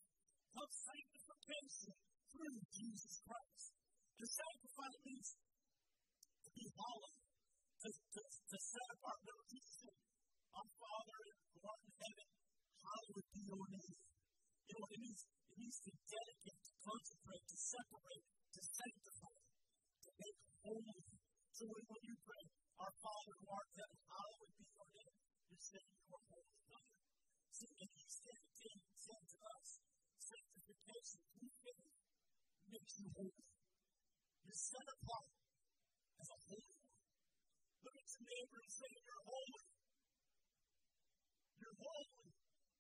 comes 0.54 0.78
sanctification 0.86 1.94
through 2.32 2.58
Jesus 2.72 3.14
Christ. 3.26 3.68
To 4.18 4.26
sanctify 4.26 4.92
means 5.06 5.30
be 6.58 6.68
hallowed, 6.74 7.18
to, 7.78 7.90
to, 7.94 8.22
to 8.50 8.58
set 8.58 8.90
apart. 8.98 9.20
Jesus 9.48 9.94
Our 10.58 10.70
Father 10.74 11.20
who 11.54 11.60
art 11.62 11.82
in 11.86 11.94
heaven, 12.02 12.28
hallowed 12.82 13.28
be 13.30 13.42
your 13.46 13.66
name. 13.78 13.98
You 13.98 14.72
know 14.74 14.82
what 14.82 14.94
it 14.98 15.02
means? 15.06 15.22
It 15.22 15.58
means 15.62 15.78
to 15.86 15.92
dedicate, 15.94 16.62
to 16.66 16.74
consecrate, 16.82 17.46
to 17.48 17.58
separate, 17.58 18.26
to 18.28 18.62
sanctify, 18.68 19.38
to 19.38 20.10
make 20.18 20.40
holy. 20.66 21.00
So 21.54 21.62
when, 21.70 21.84
when 21.88 22.04
you 22.10 22.16
pray, 22.26 22.46
Our 22.78 22.94
Father 22.98 23.34
who 23.38 23.48
art 23.54 23.68
in 23.70 23.78
heaven, 23.78 24.00
hallowed 24.10 24.52
be 24.58 24.66
your 24.66 24.88
name, 24.98 25.16
you're 25.48 25.66
saying 25.68 25.92
you 25.94 26.10
are 26.10 26.26
holy 26.28 26.58
God. 26.68 26.86
See, 27.54 27.74
and 27.78 27.92
He's 27.98 28.18
dedicated, 28.18 28.90
said 28.98 29.24
to 29.30 29.38
us, 29.46 29.68
sanctification 30.18 31.22
through 31.38 31.54
faith 31.62 31.88
makes 32.68 32.94
you 32.98 33.08
holy. 33.14 33.46
You're 34.44 34.62
set 34.68 34.88
apart 34.88 35.30
as 36.18 36.28
a 36.34 36.40
holy 36.48 36.76
one. 36.78 36.98
Look 37.84 37.96
at 37.98 38.08
your 38.12 38.27
neighbor 38.38 38.62
and 38.62 38.70
say, 38.70 38.92
You're 39.02 39.26
holy. 39.26 39.62
You're 41.58 41.78
holy. 41.82 42.30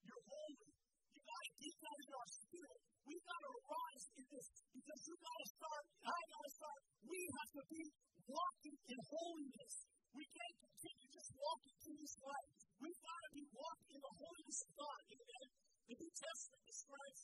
You're 0.05 0.25
holy. 0.29 0.69
You 1.17 1.21
got 1.25 1.41
to 1.41 1.51
get 1.57 1.75
that 1.81 1.97
in 1.97 2.11
our 2.13 2.29
spirit. 2.29 2.79
We've 3.07 3.25
got 3.25 3.41
to 3.41 3.51
rise 3.65 4.05
in 4.21 4.25
this 4.27 4.47
because 4.77 5.01
you 5.07 5.15
got 5.17 5.37
to 5.41 5.47
start, 5.47 5.83
I 6.05 6.19
got 6.27 6.43
to 6.45 6.51
start. 6.53 6.79
We 7.07 7.19
have 7.41 7.51
to 7.57 7.63
be 7.71 7.83
walking 8.27 8.77
in 8.77 8.99
holiness. 9.01 9.75
We 10.13 10.23
can't 10.27 10.57
continue 10.61 11.07
just 11.09 11.31
walking 11.33 11.75
through 11.81 11.99
this 12.03 12.15
life. 12.21 12.51
We've 12.77 13.01
got 13.01 13.19
to 13.25 13.31
be 13.33 13.45
walking 13.49 13.89
in 13.97 14.01
the 14.03 14.13
holiness 14.13 14.59
of 14.61 14.71
God. 14.77 14.99
Amen. 15.07 15.47
The 15.87 15.95
New 15.97 16.11
Testament 16.13 16.63
describes 16.67 17.21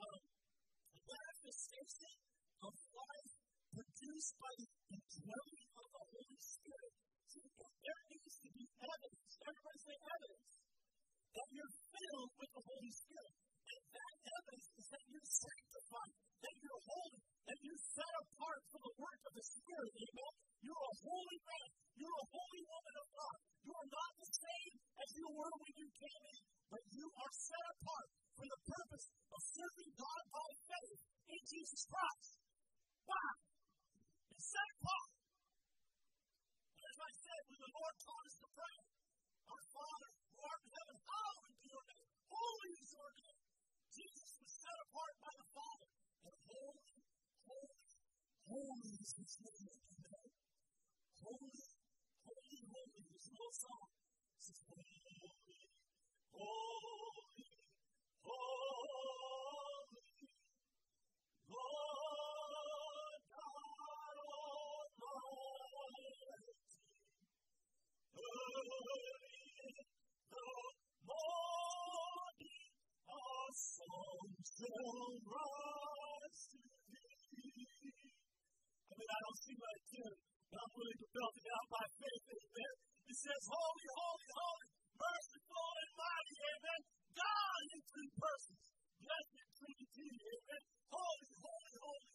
um, 0.00 0.20
the 0.90 1.02
manifestation 1.04 2.14
of 2.64 2.72
life 2.96 3.32
produced 3.70 4.34
by 4.40 4.52
the 4.56 4.68
indwelling 4.90 5.68
of 5.78 5.86
the 5.94 6.04
Holy 6.16 6.40
Spirit. 6.40 7.09
See, 7.30 7.46
there 7.46 8.02
needs 8.10 8.36
to 8.42 8.48
be 8.50 8.64
evidence. 8.66 9.32
Everybody 9.38 9.78
say 9.86 9.96
evidence 10.02 10.50
that 11.30 11.48
you're 11.54 11.74
filled 11.94 12.32
with 12.42 12.50
the 12.58 12.64
Holy 12.66 12.90
Spirit. 12.90 13.34
And 13.70 13.82
that 13.94 14.14
evidence 14.18 14.68
is 14.82 14.86
that 14.90 15.04
you're 15.06 15.30
sanctified, 15.30 16.14
that 16.42 16.56
you're 16.58 16.82
holy, 16.90 17.22
that 17.22 17.58
you're 17.62 17.84
set 17.86 18.14
apart 18.18 18.60
for 18.66 18.80
the 18.82 18.94
work 18.98 19.20
of 19.30 19.32
the 19.38 19.46
Spirit. 19.46 19.92
Amen. 19.94 20.32
You're 20.58 20.86
a 20.90 20.96
holy 21.06 21.38
man. 21.46 21.68
You're 21.94 22.18
a 22.18 22.28
holy 22.34 22.62
woman 22.66 22.96
of 22.98 23.08
God. 23.14 23.36
You 23.60 23.72
are 23.78 23.90
not 23.94 24.12
the 24.18 24.30
same 24.34 24.74
as 24.90 25.08
you 25.14 25.26
were 25.30 25.54
when 25.54 25.74
you 25.78 25.88
came 26.02 26.22
in, 26.34 26.40
but 26.66 26.82
you 26.90 27.06
are 27.14 27.32
set 27.36 27.64
apart 27.78 27.99
Holy 48.50 48.98
is 49.00 49.14
his 49.16 49.38
name 49.46 49.66
that 49.66 49.78
you 49.86 49.98
know. 50.02 50.30
Holy, 51.22 51.62
holy, 52.26 52.58
holy. 52.66 53.02
There's 53.10 53.30
no 53.32 53.46
song. 53.54 53.88
This 54.36 54.50
is 54.50 54.64
holy, 54.68 54.90
holy, 56.34 57.46
holy. 58.26 60.26
Lord 61.48 63.22
God 63.30 64.90
Almighty. 65.10 66.54
Early 68.16 69.66
in 69.66 69.74
the 70.30 70.46
morning 71.06 72.70
our 73.08 73.50
song 73.54 74.28
shall 74.44 75.18
rise. 75.26 75.49
I 79.10 79.18
don't 79.26 79.40
see 79.42 79.56
my 79.58 79.76
tune, 79.90 80.18
but 80.50 80.58
I'm 80.62 80.72
willing 80.78 81.00
to 81.02 81.08
belt 81.10 81.34
it 81.34 81.48
out 81.50 81.68
by 81.70 81.84
faith. 81.98 82.24
Amen. 82.30 82.74
It 83.10 83.16
says, 83.18 83.42
Holy, 83.50 83.88
holy, 83.90 84.30
holy, 84.38 84.68
merciful 84.94 85.70
and 85.82 85.90
mighty. 85.98 86.36
Amen. 86.46 86.80
God 87.10 87.60
in 87.74 87.80
three 87.90 88.12
persons. 88.14 88.60
Blessed 89.02 89.46
Trinity. 89.58 90.10
Amen. 90.14 90.62
Holy, 90.94 91.32
holy, 91.42 91.74
holy. 91.82 92.08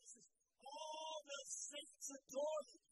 All 0.65 1.17
the 1.27 1.41
saints 1.45 2.07
adore 2.15 2.63
you, 2.71 2.84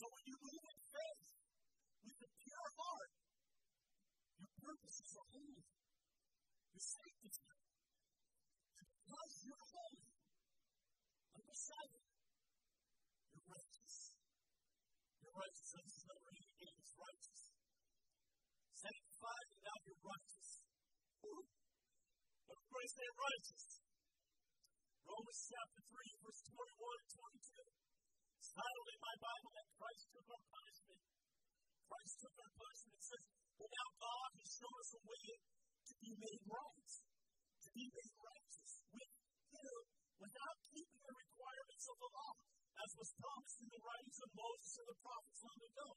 So 0.00 0.08
when 0.08 0.24
you 0.32 0.36
move 0.40 0.64
in 0.64 0.80
faith 0.80 1.28
with 2.08 2.24
a 2.24 2.30
pure 2.40 2.68
heart, 2.80 3.12
purposes 4.64 5.12
are 5.12 5.28
holy. 5.28 5.60
You're 6.72 6.88
sanctified. 6.88 7.68
And 8.80 8.88
because 8.96 9.32
you're 9.44 9.66
holy, 9.76 10.08
a 11.36 11.52
Sabbath, 11.52 12.08
you're 13.28 13.44
righteous. 13.44 13.96
You're 15.20 15.36
righteous. 15.36 15.68
This 15.68 15.92
is 15.92 16.04
number 16.08 16.30
eight 16.32 16.48
again. 16.48 16.76
It's 16.80 16.96
righteous. 16.96 17.40
Sanctified, 18.72 19.46
and 19.52 19.60
now 19.68 19.78
you're 19.84 20.00
righteous. 20.00 20.48
Woo. 21.20 21.44
Everybody 22.48 22.88
say 22.88 23.08
righteous. 23.20 23.64
Romans 25.04 25.40
chapter 25.44 25.80
3, 25.92 26.24
verse 26.24 26.40
21 26.56 26.88
and 27.04 27.10
22. 27.20 27.89
It's 28.40 28.56
titled 28.56 28.88
in 28.88 29.00
my 29.04 29.16
Bible 29.20 29.52
that 29.52 29.68
Christ 29.76 30.04
took 30.16 30.28
our 30.32 30.44
punishment. 30.48 31.02
Christ 31.92 32.14
took 32.24 32.36
our 32.40 32.52
punishment. 32.56 32.96
It 32.96 33.04
says, 33.04 33.24
But 33.60 33.68
now 33.68 33.88
God 34.00 34.30
has 34.40 34.50
shown 34.56 34.76
us 34.80 34.90
a 34.96 35.02
way 35.04 35.28
to 35.60 35.94
be 36.00 36.12
made 36.16 36.42
right. 36.48 36.92
To 37.60 37.68
be 37.76 37.84
made 37.84 38.14
righteous 38.16 38.72
with 38.96 39.12
Him 39.60 39.76
without 40.24 40.56
keeping 40.72 41.02
the 41.04 41.16
requirements 41.20 41.84
of 41.84 41.96
the 42.00 42.10
law, 42.16 42.32
as 42.80 42.90
was 42.96 43.10
promised 43.20 43.58
in 43.60 43.68
the 43.76 43.82
writings 43.84 44.20
of 44.24 44.30
Moses 44.32 44.72
and 44.80 44.88
the 44.88 44.98
prophets 45.04 45.40
long 45.44 45.60
ago. 45.60 45.88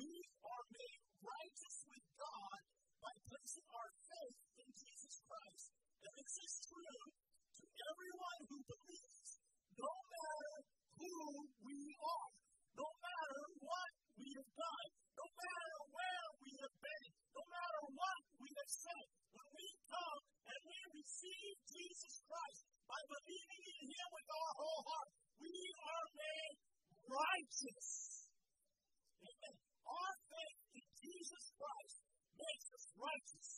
We 0.00 0.12
are 0.48 0.64
made 0.72 1.00
righteous 1.28 1.76
with 1.92 2.06
God 2.16 2.58
by 3.04 3.12
placing 3.20 3.68
our 3.68 3.90
faith 4.00 4.38
in 4.64 4.68
Jesus 4.72 5.16
Christ. 5.28 5.66
And 5.76 6.12
this 6.24 6.34
is 6.40 6.52
true 6.72 7.04
to 7.12 7.64
everyone 7.68 8.40
who 8.48 8.58
believes, 8.64 9.30
no 9.76 9.92
matter 10.08 10.55
who 10.96 11.16
we 11.64 11.78
are, 12.00 12.30
no 12.76 12.88
matter 12.88 13.42
what 13.60 13.90
we 14.16 14.26
have 14.36 14.52
done, 14.56 14.88
no 15.16 15.26
matter 15.28 15.76
where 15.92 16.26
we 16.40 16.50
have 16.56 16.76
been, 16.80 17.08
no 17.36 17.42
matter 17.44 17.82
what 17.92 18.20
we 18.40 18.48
have 18.56 18.72
said. 18.72 19.06
When 19.36 19.48
we 19.52 19.68
come 19.92 20.20
and 20.48 20.58
we 20.64 20.78
receive 20.96 21.54
Jesus 21.68 22.14
Christ 22.24 22.62
by 22.88 23.00
believing 23.12 23.64
in 23.76 23.84
Him 23.92 24.08
with 24.16 24.28
our 24.32 24.52
whole 24.56 24.82
heart, 24.88 25.10
we 25.36 25.56
are 25.76 26.06
made 26.16 26.56
righteous. 27.04 27.88
Amen. 29.20 29.56
Our 29.84 30.14
faith 30.32 30.60
in 30.80 30.86
Jesus 30.96 31.44
Christ 31.56 31.96
makes 32.40 32.66
us 32.72 32.84
righteous. 32.96 33.48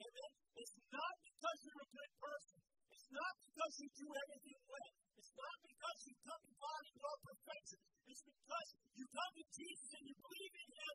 Amen. 0.00 0.32
It's 0.56 0.76
not 0.88 1.14
because 1.20 1.58
you're 1.60 1.84
a 1.84 1.90
good 1.92 2.12
person. 2.20 2.58
It's 2.90 3.08
not 3.12 3.34
because 3.44 3.72
you 3.80 3.88
do 4.00 4.08
everything 4.08 4.60
well. 4.64 4.99
Not 5.40 5.58
because 5.64 5.98
you 6.04 6.14
come 6.20 6.42
to 6.44 6.54
God 6.60 6.82
in 6.84 6.94
your 7.00 7.16
perfection. 7.24 7.80
It's 8.10 8.24
because 8.28 8.68
you 8.96 9.04
come 9.08 9.32
to 9.40 9.44
Jesus 9.56 9.90
and 9.96 10.04
you 10.04 10.16
believe 10.20 10.54
in 10.60 10.68
Him 10.76 10.94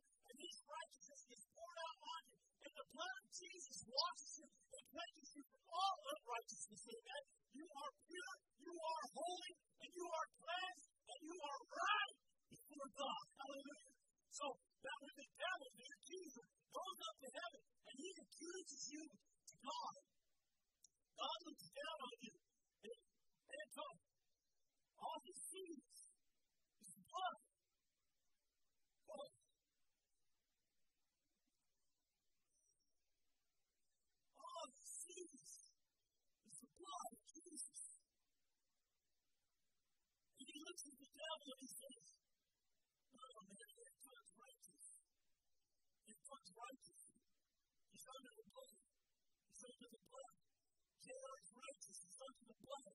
looks 40.76 40.92
at 40.92 41.00
the 41.00 41.12
devil 41.16 41.48
and 41.56 41.62
he 41.64 41.72
says, 41.72 42.04
Oh 43.16 43.40
man, 43.48 43.72
that 43.80 43.96
God's 43.96 44.34
righteous. 44.36 44.88
If 46.04 46.18
God's 46.20 46.52
righteous, 46.52 47.04
he's 47.96 48.08
under 48.12 48.34
the 48.36 48.48
blood. 48.52 48.76
He's 49.56 49.64
under 49.72 49.88
the 49.96 50.04
blood. 50.04 50.36
JR 51.00 51.36
is 51.40 51.52
righteous, 51.56 51.98
he's 52.04 52.20
under 52.28 52.44
the 52.52 52.60
blood. 52.60 52.92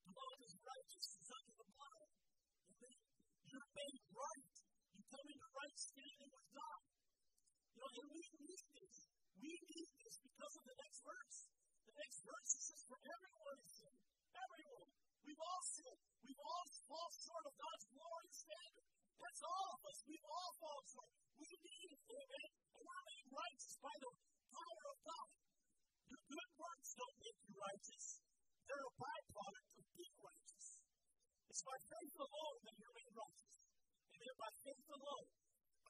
The 0.00 0.12
Lord 0.16 0.38
is 0.48 0.54
righteous, 0.64 1.06
he's 1.20 1.32
under 1.36 1.54
the 1.60 1.68
blood. 1.76 2.08
You're 3.52 3.68
made 3.68 4.04
right. 4.16 4.52
You 4.96 5.02
come 5.04 5.26
into 5.28 5.48
right 5.60 5.76
standing 5.76 6.30
with 6.32 6.48
God. 6.56 6.82
You 7.68 7.78
know, 7.84 7.90
and 8.00 8.08
we 8.16 8.24
need 8.48 8.64
this. 8.80 8.96
We 9.36 9.52
need 9.60 9.90
this 9.92 10.16
because 10.24 10.54
of 10.56 10.64
the 10.64 10.76
next 10.88 11.00
verse. 11.04 11.38
The 11.84 11.94
next 12.00 12.18
verse 12.24 12.48
says, 12.48 12.80
For 12.88 12.96
everyone 12.96 13.58
is 13.60 13.72
sin. 13.76 13.96
Everyone. 14.32 14.92
We've 15.20 15.44
all 15.44 15.64
sinned. 15.68 16.09
We've 16.90 16.98
all 16.98 17.14
fallen 17.14 17.22
short 17.22 17.46
of 17.46 17.54
God's 17.54 17.86
glorious 17.94 18.38
standard. 18.50 18.88
That's 19.14 19.42
all 19.46 19.68
of 19.78 19.82
us. 19.86 19.98
We've 20.10 20.26
all 20.26 20.52
fallen 20.58 20.86
short. 20.90 21.10
We 21.38 21.50
need 21.54 21.94
amen. 22.02 22.50
And 22.50 22.82
we're 22.82 23.04
made 23.06 23.26
righteous 23.30 23.74
by 23.78 23.94
the 23.94 24.10
power 24.50 24.84
of 24.90 24.98
God. 25.06 25.30
Your 26.10 26.22
good 26.34 26.50
works 26.58 26.90
don't 26.98 27.18
make 27.22 27.38
you 27.46 27.54
righteous. 27.54 28.06
They're 28.66 28.82
a 28.90 28.94
byproduct 28.98 29.70
of 29.78 29.86
being 29.94 30.18
righteous. 30.18 30.66
It's 31.46 31.62
by 31.62 31.78
faith 31.78 32.16
alone 32.26 32.58
that 32.58 32.74
you're 32.74 32.96
made 32.98 33.14
righteous. 33.14 33.54
And 34.10 34.18
then 34.26 34.34
by 34.34 34.50
faith 34.50 34.88
alone. 34.90 35.30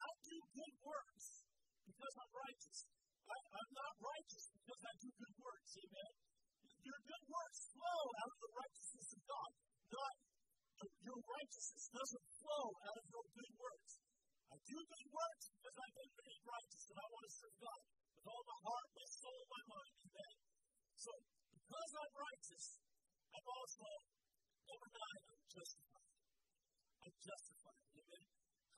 I 0.05 0.11
do 0.21 0.37
good 0.53 0.75
works 0.85 1.25
because 1.81 2.13
I'm 2.13 2.33
righteous. 2.45 2.77
I, 3.25 3.37
I'm 3.57 3.71
not 3.73 3.93
righteous 4.05 4.45
because 4.53 4.81
I 4.85 4.93
do 5.01 5.09
good 5.17 5.35
works, 5.41 5.71
amen. 5.81 6.13
Your 6.85 6.99
good 7.09 7.25
works 7.25 7.59
flow 7.73 8.03
out 8.21 8.29
of 8.29 8.37
the 8.37 8.51
righteousness 8.53 9.09
of 9.17 9.21
God, 9.25 9.49
not 9.97 10.13
your 11.01 11.17
righteousness 11.17 11.89
doesn't 11.89 12.25
flow 12.37 12.65
out 12.85 12.97
of 13.01 13.05
your 13.09 13.25
good 13.33 13.53
works. 13.57 13.93
I 14.53 14.57
do 14.61 14.77
good 14.77 15.07
works 15.09 15.45
because 15.57 15.75
I've 15.81 15.97
been 15.97 16.13
made 16.13 16.41
righteous 16.45 16.85
and 16.93 16.97
I 17.01 17.07
want 17.09 17.25
to 17.25 17.33
serve 17.33 17.57
God 17.57 17.81
with 18.21 18.25
all 18.29 18.43
my 18.45 18.59
heart, 18.61 18.87
my 18.93 19.07
soul, 19.09 19.41
my 19.49 19.63
mind, 19.65 19.93
amen. 20.05 20.35
So, 20.93 21.11
because 21.57 21.91
I'm 21.97 22.13
righteous, 22.13 22.65
I'm 23.33 23.47
also, 23.49 23.89
number 24.69 24.89
nine, 24.93 25.21
I'm 25.25 25.45
justified. 25.49 26.11
I'm 27.01 27.15
justified, 27.17 27.85
amen. 27.97 28.25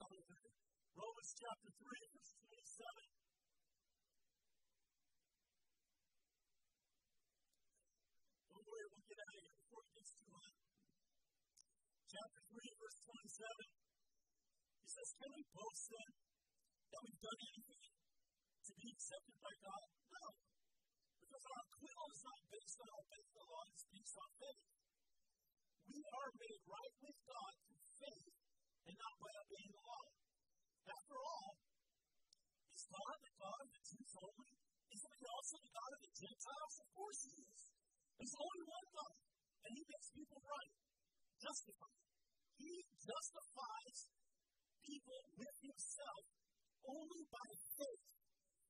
Hallelujah. 0.00 0.54
Romans 0.96 1.32
chapter 1.36 1.70
3, 1.76 1.84
verse 2.14 2.32
27. 2.40 3.04
Don't 8.48 8.64
worry, 8.64 8.86
we'll 8.88 9.08
get 9.12 9.20
out 9.20 9.28
of 9.28 9.44
here 9.44 9.56
before 9.60 9.82
it 9.84 9.92
gets 9.92 10.12
too 10.16 10.32
hot 10.32 10.54
chapter 12.14 12.46
3, 12.46 12.62
verse 12.78 12.98
27, 13.10 13.74
he 14.94 15.02
says, 15.02 15.18
Can 15.18 15.30
we 15.34 15.42
boast 15.50 15.90
then 15.90 16.10
that 16.94 17.00
we've 17.02 17.18
done 17.18 17.40
anything 17.50 17.82
to 18.62 18.72
be 18.78 18.86
accepted 18.94 19.38
by 19.42 19.54
God? 19.58 19.86
No. 20.06 20.26
Because 21.18 21.44
our 21.50 21.58
acquittal 21.66 22.06
is 22.14 22.22
not 22.22 22.40
based 22.46 22.78
on 22.78 22.88
our 22.94 23.04
faith 23.10 23.30
alone, 23.34 23.68
it's 23.74 23.86
based 23.90 24.16
on 24.22 24.30
faith. 24.38 24.62
We 25.90 25.98
are 25.98 26.30
made 26.38 26.62
right 26.70 26.94
with 27.02 27.18
God 27.26 27.52
through 27.66 27.86
faith 28.06 28.34
and 28.86 28.94
not 28.94 29.14
by 29.18 29.32
obeying 29.34 29.72
the 29.74 29.82
law. 29.82 30.06
After 30.86 31.16
all, 31.18 31.50
is 32.70 32.84
God 32.86 33.16
the 33.18 33.34
God 33.34 33.58
of 33.66 33.68
the 33.74 33.82
Jews 33.82 34.12
only? 34.14 34.54
Isn't 34.94 35.14
he 35.18 35.26
also 35.26 35.56
the 35.58 35.74
God 35.74 35.90
of 35.90 36.00
the 36.06 36.12
Gentiles? 36.22 36.74
Of 36.86 36.88
course 36.94 37.18
he 37.26 37.34
is. 37.42 37.62
There's 38.14 38.36
only 38.38 38.62
one 38.62 38.86
God, 38.94 39.16
and 39.58 39.70
he 39.74 39.82
makes 39.90 40.08
people 40.14 40.38
right 40.38 40.72
justified. 41.42 41.98
He 42.62 42.72
justifies 42.94 43.98
people 44.84 45.20
with 45.40 45.56
himself 45.64 46.24
only 46.84 47.24
by 47.32 47.48
faith, 47.80 48.08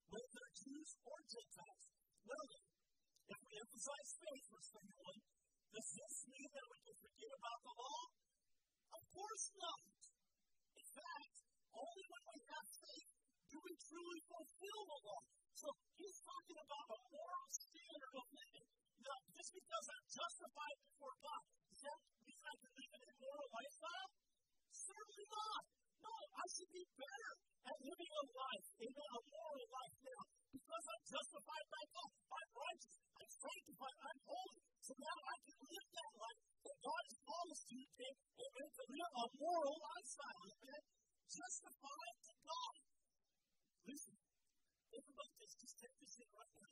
whether 0.07 0.45
Jews 0.55 0.91
or 1.03 1.19
Gentiles. 1.27 1.85
Then, 2.25 2.51
if 3.35 3.39
we 3.43 3.53
emphasize 3.59 4.11
faith, 4.23 4.45
verse 4.49 4.71
31, 4.79 5.19
does 5.75 5.89
this 5.91 6.17
mean 6.31 6.49
that 6.55 6.67
we 6.71 6.79
can 6.87 6.97
forget 7.03 7.33
about 7.35 7.61
the 7.67 7.75
law? 7.75 8.03
Of 8.95 9.03
course 9.11 9.47
not. 9.59 9.83
In 10.79 10.87
fact, 10.95 11.37
only 11.75 12.05
when 12.07 12.25
we 12.31 12.39
have 12.47 12.69
faith 12.79 13.11
do 13.51 13.57
we 13.59 13.75
truly 13.75 14.21
fulfill 14.31 14.81
the 14.87 15.01
law. 15.03 15.23
So 15.55 15.67
he's 15.99 16.19
talking 16.23 16.59
about 16.63 16.87
a 16.95 16.99
moral 17.11 17.49
standard 17.51 18.15
of 18.15 18.27
living. 18.31 18.69
Now, 19.03 19.19
just 19.35 19.51
because 19.51 19.87
I'm 19.91 20.07
justified 20.07 20.79
before 20.87 21.15
God, 21.19 21.43
does 21.71 21.83
that 21.83 22.01
mean 22.23 22.43
I 22.47 22.55
can 22.63 22.73
live 22.79 22.93
an 22.95 23.03
immoral 23.11 23.49
lifestyle? 23.51 24.11
Certainly 24.71 25.27
not. 25.27 25.63
No, 26.05 26.15
I 26.37 26.45
should 26.53 26.73
be 26.77 26.85
better 27.01 27.33
at 27.65 27.77
living 27.81 28.13
a 28.13 28.25
life, 28.37 28.69
amen, 28.85 29.11
a 29.17 29.21
moral 29.25 29.67
life 29.73 29.97
now, 30.05 30.23
because 30.53 30.85
I'm 30.85 31.05
justified 31.09 31.67
by 31.73 31.85
God. 31.97 32.11
I'm 32.29 32.51
righteous. 32.53 32.97
I'm 33.17 33.33
sanctified. 33.33 33.99
I'm 34.05 34.21
holy. 34.29 34.61
So 34.85 34.93
now 35.01 35.19
I 35.25 35.37
can 35.49 35.59
live 35.65 35.89
that 35.97 36.13
life 36.21 36.41
that 36.69 36.79
God 36.85 37.03
has 37.09 37.19
promised 37.25 37.67
you, 37.73 37.83
amen, 37.89 38.69
to 38.77 38.85
live 38.85 39.13
a 39.17 39.27
moral 39.41 39.77
lifestyle, 39.81 40.41
amen, 40.45 40.83
justified 41.25 42.17
to 42.29 42.33
God. 42.45 42.75
Listen, 43.89 44.17
Think 44.95 45.11
about 45.11 45.33
this. 45.43 45.53
Just 45.59 45.75
take 45.83 45.97
this 45.99 46.15
in 46.23 46.31
right 46.39 46.55
now. 46.55 46.71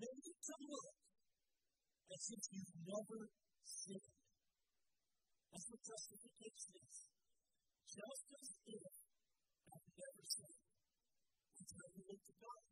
Maybe 0.00 0.32
to 0.32 0.54
look 0.64 0.96
as 2.08 2.24
if 2.32 2.42
you've 2.56 2.76
never 2.88 3.20
sinned. 3.60 4.17
That's 5.58 5.74
what 5.74 5.82
justification 5.90 6.70
is. 6.86 6.98
Just 7.82 8.26
as 8.30 8.48
if 8.62 8.94
I've 9.66 9.90
never 9.90 10.22
sinned. 10.22 10.62
How 10.62 11.88
you 11.98 12.02
look 12.06 12.22
to 12.30 12.34
God. 12.38 12.62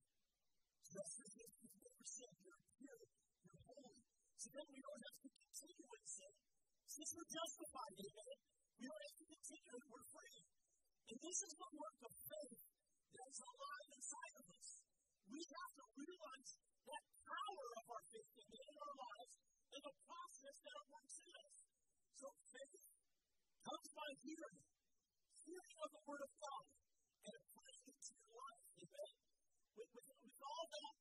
Just 0.86 1.14
as 1.18 1.32
if 1.34 1.50
you've 1.66 1.78
never 1.82 2.04
sinned. 2.06 2.38
You're 2.46 2.62
pure. 2.78 3.02
You're 3.42 3.58
holy. 3.66 3.98
So 4.38 4.46
then 4.54 4.66
we 4.70 4.78
don't 4.78 5.02
have 5.02 5.18
to 5.18 5.30
continue 5.34 5.88
in 5.98 6.04
sin. 6.06 6.34
Since 6.86 7.10
we're 7.10 7.32
justified, 7.34 7.94
amen, 8.06 8.38
we 8.78 8.82
don't 8.86 9.02
have 9.02 9.18
to 9.18 9.26
continue 9.34 9.74
and 9.82 9.86
we're 9.90 10.06
free. 10.06 10.38
And 11.10 11.16
this 11.26 11.38
is 11.42 11.52
the 11.58 11.70
work 11.74 11.98
of 12.06 12.12
faith 12.14 12.60
that's 13.18 13.40
alive 13.42 13.88
inside 13.98 14.34
of 14.38 14.46
us. 14.46 14.68
We 15.26 15.42
have 15.42 15.72
to 15.74 15.84
realize 15.90 16.50
that 16.86 17.02
power 17.02 17.66
of 17.82 17.84
our 17.98 18.04
faith 18.14 18.30
in 18.46 18.74
our 18.78 18.94
lives 18.94 19.34
and 19.74 19.82
the 19.82 19.96
process 20.06 20.54
that 20.62 20.74
it 20.78 20.86
works 20.86 21.18
in 21.26 21.34
us. 21.34 21.65
So 22.16 22.32
faith 22.48 22.80
comes 23.60 23.88
by 23.92 24.08
hearing, 24.24 24.60
hearing 25.44 25.76
of 25.84 25.90
the 25.92 26.02
Word 26.08 26.22
of 26.24 26.32
God, 26.40 26.64
and 27.28 27.34
applying 27.36 27.84
it 27.92 27.98
to 28.08 28.12
your 28.16 28.32
life. 28.40 28.64
Amen? 28.72 29.12
With, 29.76 29.90
with, 29.92 30.08
with 30.24 30.40
all 30.40 30.64
that, 30.72 30.94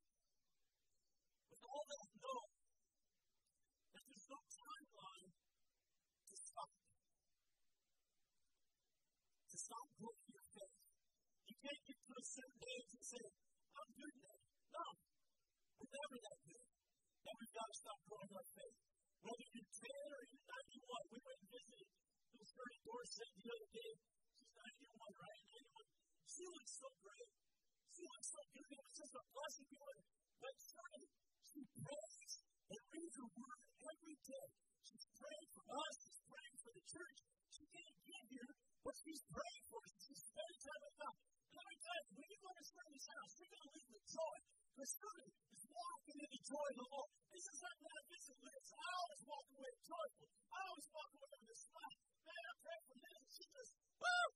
with 1.48 1.64
all 1.72 1.84
that 1.88 2.08
known, 2.20 2.50
that 3.96 4.04
there's 4.12 4.28
no 4.28 4.40
timeline 4.44 5.32
to 6.20 6.36
stop. 6.36 6.72
To 9.48 9.56
stop 9.56 9.88
growing 9.96 10.28
your 10.36 10.46
faith. 10.52 10.80
You 11.48 11.56
can't 11.64 11.84
get 11.88 12.00
to 12.12 12.12
a 12.12 12.26
certain 12.28 12.64
age 12.76 12.92
and 12.92 13.06
say, 13.08 13.24
I'm 13.72 13.90
good 13.96 14.16
now. 14.20 14.40
No. 14.68 14.86
We're 15.80 15.96
never 15.96 16.18
that 16.28 16.40
good. 16.44 16.68
And 17.24 17.36
we've 17.40 17.56
got 17.56 17.68
to 17.72 17.76
stop 17.80 18.00
growing 18.04 18.32
our 18.36 18.50
faith. 18.52 18.95
Whether 19.26 19.50
you're 19.58 19.74
10 19.74 19.90
or 19.90 20.22
you're 20.30 20.46
91, 20.46 21.10
we 21.10 21.18
went 21.26 21.40
and 21.42 21.50
visited 21.50 21.88
Miss 22.38 22.52
Bernie 22.54 22.82
Dorset 22.86 23.32
the 23.42 23.48
other 23.58 23.70
day. 23.74 23.94
She's 24.38 24.54
91, 24.54 25.18
right? 25.18 25.42
91. 25.66 25.82
She 26.30 26.46
looks 26.46 26.74
so 26.78 26.90
great. 27.02 27.30
She 27.90 28.04
looks 28.06 28.30
so 28.30 28.42
good. 28.54 28.70
It 28.70 28.82
was 28.86 28.96
just 29.02 29.14
a 29.18 29.24
blessing 29.34 29.66
to 29.66 29.78
her. 29.82 29.98
But 30.46 30.56
Shirley, 30.62 31.10
she 31.42 31.62
prays 31.74 32.34
and 32.70 32.82
reads 32.86 33.16
her 33.18 33.30
word 33.34 33.62
every 33.82 34.18
day. 34.30 34.48
She's 34.86 35.08
praying 35.18 35.50
for 35.58 35.66
us. 35.74 35.96
She's 36.06 36.22
praying 36.30 36.58
for 36.62 36.72
the 36.78 36.86
church. 36.86 37.18
She 37.50 37.64
can't 37.66 37.98
get 38.06 38.24
here, 38.30 38.52
but 38.86 38.94
she's 38.94 39.24
praying 39.26 39.64
for 39.74 39.80
us. 39.90 39.94
She's 40.06 40.22
spending 40.22 40.62
time 40.70 40.82
with 40.86 40.98
God. 41.02 41.18
And 41.50 41.56
let 41.58 41.66
me 41.66 41.78
tell 41.82 41.98
you, 41.98 42.14
when 42.14 42.30
you 42.30 42.40
go 42.46 42.52
to 42.54 42.64
Shirley's 42.70 43.08
house, 43.10 43.32
you're 43.42 43.54
going 43.58 43.66
to 43.66 43.74
leave 43.74 43.90
with 43.90 44.06
joy. 44.06 44.38
Because 44.70 44.92
Shirley 45.02 45.30
is 46.24 46.48
walking 46.48 46.76
in 46.76 46.80
the 46.80 46.90
Lord. 46.96 47.12
This 47.36 47.46
is 47.52 47.60
like 47.60 47.80
when 47.84 47.94
I 47.96 48.04
visit 48.08 48.38
Liz. 48.40 48.68
I 48.72 48.90
always 48.96 49.22
walk 49.28 49.48
away 49.52 49.74
joyful. 49.84 50.30
I 50.48 50.60
always 50.64 50.88
walk 50.96 51.12
away 51.12 51.34
with 51.36 51.52
a 51.52 51.60
smile. 51.60 52.00
Man, 52.24 52.44
I 52.46 52.54
pray 52.64 52.80
for 52.88 52.96
Liz, 52.96 53.20
and 53.20 53.32
she 53.36 53.46
just, 53.52 53.72
woo! 54.00 54.28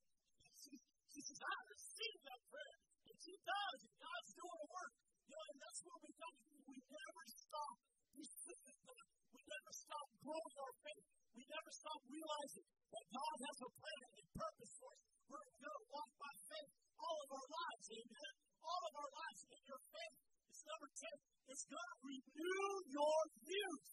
She, 0.59 0.71
she 1.07 1.21
says, 1.23 1.39
I 1.39 1.57
received 1.71 2.21
that 2.27 2.41
prayer. 2.51 2.77
And 3.07 3.17
she 3.23 3.35
does, 3.39 3.79
and 3.87 3.95
God's 3.95 4.31
doing 4.35 4.59
the 4.59 4.69
work. 4.69 4.93
You 4.99 5.33
know, 5.39 5.45
and 5.49 5.59
that's 5.63 5.81
what 5.87 5.99
we 6.03 6.11
come 6.19 6.35
to. 6.35 6.55
We 6.67 6.77
never 6.89 7.23
stop 7.29 7.75
receiving 8.19 8.79
God. 8.83 9.05
We 9.29 9.41
never 9.47 9.71
stop 9.71 10.07
growing 10.19 10.55
our 10.59 10.75
faith. 10.83 11.05
We 11.37 11.43
never 11.47 11.71
stop 11.71 11.99
realizing 12.09 12.67
that 12.91 13.05
God 13.13 13.35
has 13.39 13.57
a 13.63 13.69
plan 13.79 14.03
and 14.09 14.19
a 14.19 14.27
purpose 14.35 14.73
for 14.75 14.91
us. 14.91 15.01
We're 15.29 15.45
going 15.61 15.77
to 15.79 15.85
walk 15.93 16.11
by 16.19 16.33
faith 16.49 16.73
all 16.99 17.17
of 17.23 17.29
our 17.31 17.47
lives. 17.47 17.85
Amen. 17.93 18.33
All 18.59 18.81
of 18.83 18.93
our 18.99 19.11
lives. 19.13 19.41
And 19.53 19.63
your 19.69 19.81
faith 19.87 20.15
is 20.19 20.38
number 20.69 20.89
10. 20.93 21.49
It's 21.49 21.65
going 21.65 21.89
to 21.89 21.97
renew 22.05 22.69
your 22.93 23.19
youth. 23.41 23.89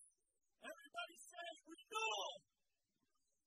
Everybody 0.60 1.16
say 1.16 1.48
renewal. 1.64 2.32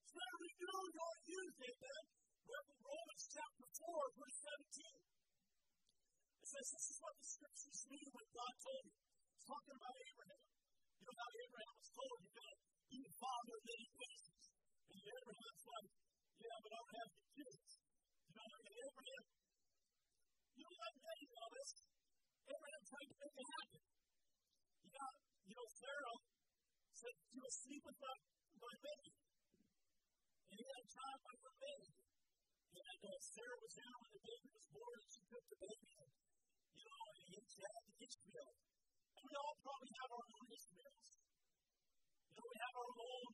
To 0.10 0.22
renew 0.42 0.82
your 0.98 1.14
youth. 1.30 1.58
Amen. 1.70 2.04
Romans 2.50 3.26
chapter 3.30 3.68
4, 3.70 4.18
verse 4.18 4.40
17. 4.74 4.90
It 6.42 6.48
says, 6.50 6.68
This 6.74 6.86
is 6.90 6.98
what 6.98 7.14
the 7.22 7.28
scriptures 7.30 7.82
mean 7.94 8.10
when 8.10 8.28
God 8.34 8.54
told 8.58 8.84
you. 8.90 8.98
It's 8.98 9.46
talking 9.46 9.78
about 9.78 9.94
Abraham. 9.94 10.44
You 10.98 11.04
know 11.06 11.18
how 11.22 11.30
Abraham 11.30 11.76
was 11.78 11.90
told 11.94 12.16
you're 12.26 12.38
going 12.40 12.50
to 12.50 12.60
be 12.90 12.98
the 13.06 13.14
father 13.22 13.54
of 13.54 13.64
many 13.70 13.88
nations. 13.94 14.44
And 14.90 14.98
Abraham's 15.06 15.66
like, 15.70 15.90
Yeah, 16.42 16.58
but 16.66 16.72
I 16.74 16.80
don't 16.82 16.96
have 16.98 17.12
the 17.14 17.26
kids. 17.30 17.70
You 18.26 18.34
know, 18.34 18.50
and 18.50 18.76
Abraham, 18.90 19.24
you 20.58 20.64
know 20.66 20.76
what 20.82 20.94
many 20.98 21.26
of 21.30 21.52
us, 21.54 21.72
Abraham 22.50 22.84
tried 22.90 23.09
to 23.09 23.09
make 23.20 23.36
it 23.40 23.50
happen. 23.60 23.82
You 24.80 24.90
got, 24.96 25.14
you 25.44 25.54
know, 25.60 25.68
Sarah 25.70 26.18
said, 26.96 27.16
You 27.30 27.40
will 27.44 27.56
sleep 27.60 27.84
with 27.84 28.00
my, 28.00 28.16
my 28.64 28.76
baby. 28.80 29.12
And 30.50 30.56
he 30.60 30.66
had 30.66 30.80
a 30.80 30.90
child 30.90 31.20
by 31.20 31.36
her 31.40 31.56
baby. 31.60 31.92
And 32.80 33.02
uh, 33.04 33.20
Sarah 33.20 33.60
was 33.60 33.74
there 33.76 33.96
when 34.00 34.12
the 34.16 34.24
baby 34.24 34.50
was 34.56 34.68
born, 34.72 34.98
and 35.00 35.12
she 35.12 35.22
took 35.30 35.46
the 35.52 35.60
baby, 35.60 35.90
you 36.00 36.84
know, 36.88 37.04
and 37.10 37.18
he 37.28 37.60
had 37.60 37.84
Ishmael. 38.00 38.54
And 39.16 39.24
we 39.28 39.34
all 39.36 39.56
probably 39.60 39.94
have 40.00 40.12
our 40.16 40.26
own 40.32 40.48
Ishmaels. 40.48 41.12
You 42.24 42.34
know, 42.40 42.48
we 42.50 42.58
have 42.60 42.76
our 42.80 42.94
own 43.00 43.30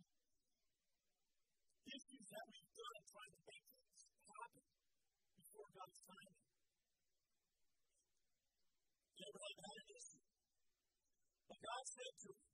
issues 1.85 2.27
that 2.33 2.45
we've 2.49 2.73
done 2.75 3.01
trying 3.05 3.33
to 3.37 3.43
make 3.45 3.65
things 3.69 4.01
happen 4.25 4.65
before 5.37 5.67
God's 5.77 5.99
timing. 6.05 6.41
Abraham 9.15 9.57
had 9.65 9.77
an 9.79 9.89
issue. 9.95 10.23
But 11.45 11.59
Said 11.85 12.17
to 12.17 12.29
him, 12.33 12.49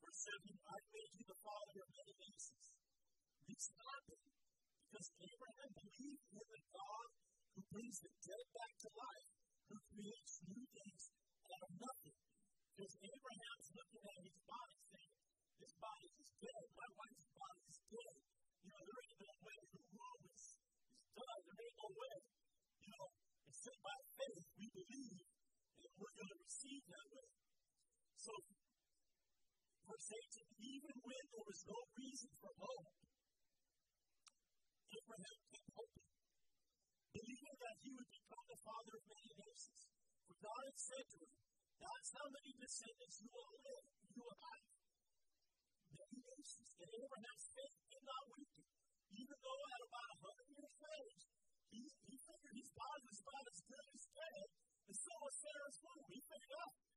verse 0.00 0.20
7, 0.32 0.48
I 0.48 0.78
made 0.96 1.12
you 1.12 1.24
the 1.28 1.40
father 1.44 1.76
of 1.84 1.88
many 1.92 2.14
nations. 2.16 2.66
This 3.44 3.64
happened 3.76 4.26
because 4.88 5.08
Abraham 5.20 5.70
believed 5.76 6.24
in 6.40 6.46
the 6.50 6.62
God 6.72 7.08
who 7.52 7.60
brings 7.68 8.00
the 8.00 8.12
dead 8.24 8.46
back 8.56 8.72
to 8.80 8.88
life, 8.96 9.30
who 9.68 9.76
creates 9.92 10.40
new 10.48 10.64
things 10.72 11.02
out 11.52 11.62
of 11.68 11.72
nothing. 11.76 12.16
Because 12.72 12.94
Abraham's 12.96 13.68
looking 13.76 14.04
at 14.08 14.18
his 14.24 14.38
body 14.48 14.76
saying, 14.80 15.16
This 15.60 15.74
body 15.76 16.10
is 16.16 16.30
dead. 16.40 16.64
My 16.80 16.88
wife's 16.96 17.28
body 17.36 17.62
is 17.68 17.80
dead. 17.92 18.16
You 18.64 18.68
know, 18.72 18.82
there 18.88 19.00
ain't 19.04 19.20
no 19.20 19.32
way. 19.36 19.60
The 19.68 19.82
womb 20.00 20.22
is, 20.32 20.44
is 20.96 21.08
done. 21.12 21.40
There 21.44 21.60
ain't 21.60 21.76
no 21.76 21.88
way. 21.92 22.18
You 22.80 22.88
know, 22.88 23.06
except 23.52 23.80
by 23.84 23.98
faith 24.16 24.48
we 24.56 24.66
believe 24.72 25.28
and 25.80 25.92
we're 25.96 26.16
going 26.16 26.32
to 26.32 26.40
receive 26.40 26.82
that 26.88 27.04
way. 27.08 27.09
So, 28.20 28.36
verse 29.88 30.12
18, 30.12 30.44
even 30.60 30.96
when 31.08 31.24
there 31.32 31.46
was 31.48 31.60
no 31.64 31.78
reason 31.96 32.28
for 32.36 32.52
hope, 32.52 32.92
Abraham 34.92 35.38
kept 35.48 35.70
hoping, 35.72 36.08
believing 37.16 37.56
that 37.64 37.76
he 37.80 37.90
would 37.96 38.10
become 38.12 38.44
the 38.44 38.60
father 38.60 38.92
of 38.92 39.04
many 39.08 39.32
nations. 39.40 39.80
For 40.28 40.36
God 40.36 40.62
had 40.68 40.76
said 40.76 41.06
to 41.08 41.16
him, 41.16 41.32
That's 41.80 42.10
how 42.12 42.28
many 42.28 42.52
descendants 42.60 43.16
you 43.24 43.30
will 43.32 43.52
live, 43.56 43.84
you 43.88 44.20
will 44.20 44.36
have. 44.36 44.64
Many 45.96 46.20
nations. 46.20 46.70
And 46.76 46.90
Abraham's 46.92 47.46
faith 47.56 47.76
did 47.88 48.04
not 48.04 48.22
weaken. 48.36 48.68
Even 49.16 49.36
though 49.40 49.62
at 49.64 49.80
about 49.80 50.10
a 50.12 50.18
hundred 50.20 50.48
years 50.60 50.76
age, 50.76 51.22
he, 51.72 51.80
he 51.88 52.16
figured 52.20 52.52
his 52.52 52.72
body 52.76 53.02
was 53.08 53.20
about 53.24 53.46
as 53.48 53.60
good 53.64 53.86
as 53.96 54.04
dead, 54.12 54.46
and 54.92 54.96
so 55.08 55.12
was 55.24 55.34
Sarah's 55.40 55.78
womb. 55.80 56.04
He 56.12 56.20
figured 56.20 56.56
out, 56.60 56.89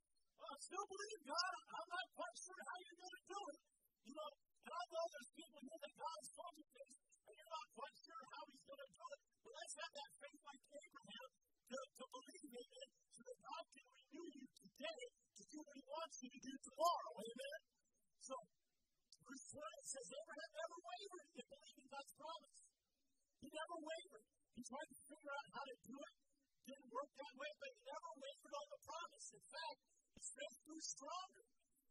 I 0.43 0.57
still 0.59 0.87
believe 0.91 1.21
God. 1.23 1.51
I'm 1.73 1.89
not 1.93 2.07
quite 2.13 2.37
sure 2.43 2.61
how 2.63 2.77
you're 2.83 2.99
going 2.99 3.17
to 3.17 3.25
do 3.31 3.41
it. 3.53 3.59
You 4.03 4.13
know, 4.19 4.29
and 4.63 4.73
I 4.75 4.83
know 4.91 5.05
there's 5.07 5.31
people 5.39 5.59
here 5.63 5.79
that 5.79 5.93
God's 5.95 6.29
told 6.35 6.53
you 6.59 6.67
things, 6.73 6.95
and 7.23 7.33
you're 7.33 7.53
not 7.55 7.67
quite 7.71 7.97
sure 8.03 8.23
how 8.27 8.43
He's 8.51 8.65
going 8.67 8.83
to 8.83 8.91
do 8.91 9.05
it. 9.13 9.19
But 9.43 9.51
let's 9.55 9.75
have 9.79 9.93
that 9.93 10.11
faith 10.19 10.41
like 10.43 10.63
Abraham 10.73 11.27
to, 11.71 11.77
to 11.79 12.05
believe 12.11 12.51
in 12.53 12.69
it 12.83 12.89
so 13.13 13.21
that 13.23 13.37
God 13.39 13.63
can 13.71 13.85
renew 13.87 14.27
you 14.35 14.45
today 14.51 15.01
to 15.09 15.43
do 15.47 15.57
what 15.63 15.75
He 15.79 15.85
wants 15.87 16.15
you 16.19 16.29
to 16.33 16.41
do 16.43 16.53
tomorrow. 16.59 17.13
Amen? 17.23 17.59
So, 18.23 18.35
verse 19.23 19.45
20 19.47 19.91
says 19.95 20.07
Abraham 20.11 20.51
never 20.53 20.77
wavered 20.83 21.27
in 21.39 21.45
believing 21.47 21.87
God's 21.87 22.13
promise. 22.19 22.59
He 23.39 23.47
never 23.47 23.77
wavered. 23.79 24.25
He 24.53 24.61
tried 24.63 24.89
to 24.91 24.97
figure 25.07 25.33
out 25.33 25.47
how 25.55 25.63
to 25.67 25.75
do 25.87 25.95
it. 25.97 26.15
Didn't 26.63 26.91
work 26.95 27.11
that 27.19 27.33
way, 27.35 27.51
but 27.59 27.69
he 27.75 27.79
never 27.83 28.11
wavered 28.15 28.55
on 28.55 28.67
the 28.71 28.81
promise. 28.87 29.27
In 29.35 29.45
fact, 29.51 29.79
his 30.23 30.39
faith 30.39 30.57
grew 30.63 30.79
stronger. 30.79 31.43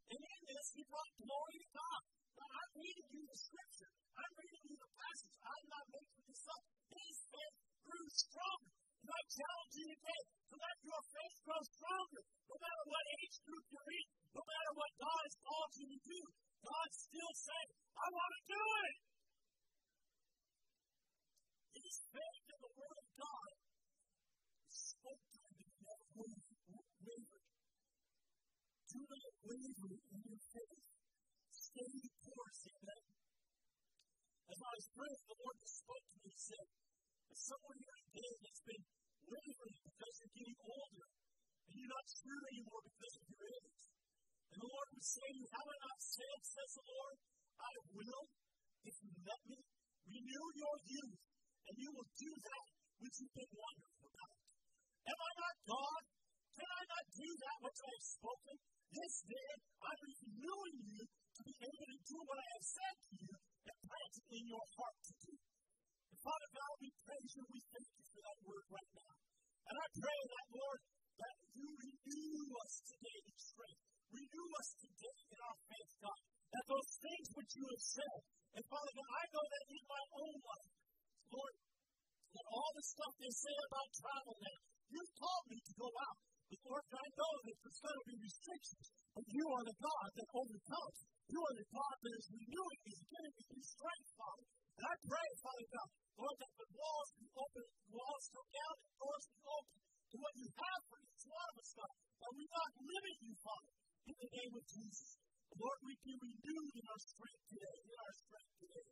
And 0.08 0.16
in 0.24 0.40
this, 0.48 0.66
he 0.72 0.82
brought 0.88 1.12
glory 1.20 1.56
to 1.60 1.68
God. 1.76 2.00
Now, 2.32 2.48
I'm 2.48 2.72
reading 2.80 3.08
you 3.12 3.22
the 3.28 3.36
scripture. 3.36 3.92
I'm 3.92 4.32
reading 4.40 4.64
you 4.72 4.76
the 4.80 4.88
passage. 4.88 5.36
I'm 5.44 5.66
not 5.68 5.84
making 5.92 6.24
this 6.32 6.44
up. 6.48 6.64
His 6.96 7.16
faith 7.28 7.56
grew 7.84 8.08
stronger. 8.08 8.72
And 8.72 9.10
I 9.12 9.20
challenge 9.36 9.74
you 9.76 9.86
today 9.92 10.22
to 10.48 10.54
let 10.56 10.76
your 10.80 11.02
faith 11.12 11.36
grow 11.44 11.60
stronger. 11.60 12.22
No 12.48 12.56
matter 12.56 12.84
what 12.88 13.04
age 13.20 13.36
group 13.44 13.64
you're 13.68 13.92
in, 14.00 14.08
no 14.32 14.42
matter 14.48 14.72
what 14.80 14.92
God 14.96 15.22
has 15.28 15.36
called 15.36 15.72
you 15.76 15.86
to 15.92 16.00
do, 16.00 16.20
God's 16.64 16.98
still 17.04 17.32
saying, 17.36 17.70
I 18.00 18.06
want 18.16 18.32
to 18.32 18.42
do 18.48 18.64
it. 18.80 18.96
His 21.84 21.96
faith 22.08 22.44
in 22.48 22.58
the 22.64 22.72
Word 22.80 22.96
of 22.96 23.08
God 23.12 23.61
waver 29.00 29.92
in 30.12 30.20
your 30.20 30.42
faith. 30.52 30.84
Stay 31.48 31.88
the 31.88 32.12
course, 32.20 32.60
amen. 32.68 33.04
As 34.52 34.58
I 34.60 34.70
was 34.76 34.86
praying, 34.92 35.22
the 35.32 35.38
Lord 35.40 35.56
spoke 35.64 36.06
to 36.12 36.16
me 36.20 36.28
and 36.28 36.42
said, 36.44 36.66
There's 37.24 37.44
someone 37.48 37.78
here 37.80 38.00
today 38.12 38.34
that's 38.42 38.64
been 38.68 38.84
wavering 39.24 39.78
because 39.80 40.14
you're 40.20 40.36
getting 40.36 40.60
older 40.60 41.08
and 41.08 41.72
you're 41.72 41.94
not 41.96 42.06
sure 42.12 42.42
anymore 42.52 42.82
because 42.84 43.14
of 43.16 43.24
your 43.32 43.44
age. 43.48 43.82
And 44.52 44.58
the 44.60 44.68
Lord 44.68 44.88
was 44.92 45.08
saying, 45.08 45.40
Have 45.56 45.68
I 45.72 45.76
not 45.88 46.00
said, 46.04 46.38
says 46.44 46.70
the 46.76 46.84
Lord, 46.92 47.16
I 47.56 47.72
will, 47.96 48.24
if 48.84 48.96
you 49.00 49.12
let 49.24 49.42
me, 49.48 49.58
renew 50.04 50.46
your 50.52 50.76
youth, 50.84 51.20
and 51.64 51.74
you 51.80 51.88
will 51.96 52.10
do 52.12 52.30
that 52.36 52.66
which 53.00 53.16
you've 53.24 53.36
been 53.40 53.54
wondering 53.56 54.04
about. 54.04 54.36
Am 55.08 55.18
I 55.18 55.32
not 55.40 55.54
God? 55.64 56.02
Can 56.52 56.68
I 56.68 56.82
not 56.84 57.04
do 57.16 57.28
that 57.32 57.56
which 57.64 57.80
I 57.80 57.90
have 57.96 58.06
spoken? 58.20 58.56
This 58.92 59.24
day 59.24 59.52
I'm 59.56 60.00
renewing 60.04 60.78
you 60.84 61.00
to 61.08 61.40
be 61.48 61.54
able 61.64 61.88
to 61.88 62.00
do 62.12 62.18
what 62.28 62.36
I 62.36 62.48
have 62.52 62.66
said 62.76 62.96
to 63.08 63.14
you 63.24 63.34
and 63.40 63.78
plant 63.88 64.14
in 64.36 64.42
your 64.52 64.66
heart 64.76 64.98
to 65.00 65.14
do. 65.16 65.32
And 66.12 66.18
Father 66.20 66.50
God, 66.52 66.72
we 66.76 66.88
praise 67.00 67.32
you. 67.32 67.44
We 67.56 67.60
thank 67.72 67.88
you 67.88 68.04
for 68.12 68.20
that 68.20 68.38
word 68.44 68.66
right 68.68 68.92
now. 68.92 69.12
And 69.64 69.76
I 69.80 69.86
pray 69.96 70.20
that, 70.28 70.46
Lord, 70.52 70.80
that 71.24 71.36
you 71.56 71.68
renew 71.72 72.44
us 72.60 72.74
today 72.84 73.18
in 73.32 73.36
strength. 73.40 73.82
Renew 74.12 74.48
us 74.60 74.68
today 74.76 75.18
in 75.24 75.38
our 75.40 75.58
faith, 75.72 75.92
God. 76.04 76.20
That 76.52 76.66
those 76.68 76.90
things 77.00 77.26
which 77.32 77.52
you 77.56 77.64
have 77.64 77.84
said, 77.96 78.18
and 78.60 78.64
Father 78.68 78.92
God, 78.92 79.08
I 79.08 79.24
know 79.32 79.46
that 79.56 79.64
in 79.72 79.84
my 79.88 80.04
own 80.20 80.36
life, 80.36 80.72
Lord, 81.32 81.54
that 82.36 82.46
all 82.52 82.70
the 82.76 82.84
stuff 82.84 83.12
they 83.16 83.32
say 83.32 83.56
about 83.56 83.88
travel 84.04 84.36
now, 84.36 84.58
you've 84.92 85.14
taught 85.16 85.44
me 85.48 85.56
to 85.64 85.72
go 85.80 85.88
out. 85.88 86.31
But 86.52 86.68
Lord, 86.68 86.84
I 86.92 87.08
know 87.16 87.32
that 87.48 87.56
there's 87.64 87.80
going 87.80 87.96
to 87.96 88.08
be 88.12 88.16
restrictions, 88.28 88.86
but 89.16 89.24
you 89.24 89.44
are 89.56 89.64
the 89.64 89.78
God 89.80 90.08
that 90.20 90.28
overcomes. 90.36 90.98
You 91.32 91.40
are 91.40 91.56
the 91.56 91.68
God 91.72 91.96
that 91.96 92.12
is 92.12 92.28
renewing, 92.28 92.80
is 92.92 93.00
giving 93.08 93.36
me 93.40 93.60
strength, 93.64 94.10
Father. 94.20 94.46
And 94.52 94.84
I 94.84 94.94
pray, 95.00 95.28
Father 95.40 95.68
God, 95.72 95.88
Lord, 96.12 96.36
that 96.44 96.54
the 96.60 96.68
walls 96.76 97.10
be 97.16 97.28
open, 97.32 97.66
walls 97.88 98.24
come 98.36 98.50
down, 98.52 98.74
and 98.84 98.92
doors 99.00 99.24
be 99.32 99.40
open 99.48 99.76
to 99.80 100.16
what 100.20 100.34
you 100.36 100.48
have 100.52 100.82
for 100.92 100.98
each 101.00 101.24
one 101.24 101.48
of 101.48 101.56
us, 101.56 101.70
God. 101.72 101.94
That 102.20 102.32
we 102.36 102.44
not 102.52 102.70
limit 102.84 103.16
you, 103.16 103.34
Father, 103.40 103.72
in 104.12 104.16
the 104.20 104.30
name 104.36 104.52
of 104.52 104.64
Jesus. 104.68 105.08
Lord, 105.56 105.80
we 105.88 105.92
be 106.04 106.14
renewed 106.20 106.72
in 106.76 106.84
our 106.84 107.00
strength 107.00 107.44
today, 107.48 107.78
in 107.80 107.96
our 107.96 108.14
strength 108.28 108.52
today. 108.60 108.88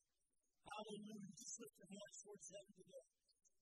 Hallelujah. 0.64 1.32
Just 1.36 1.54
lift 1.60 1.76
your 1.76 1.90
hands 1.92 2.16
towards 2.24 2.46
heaven 2.56 2.72
today. 2.72 3.06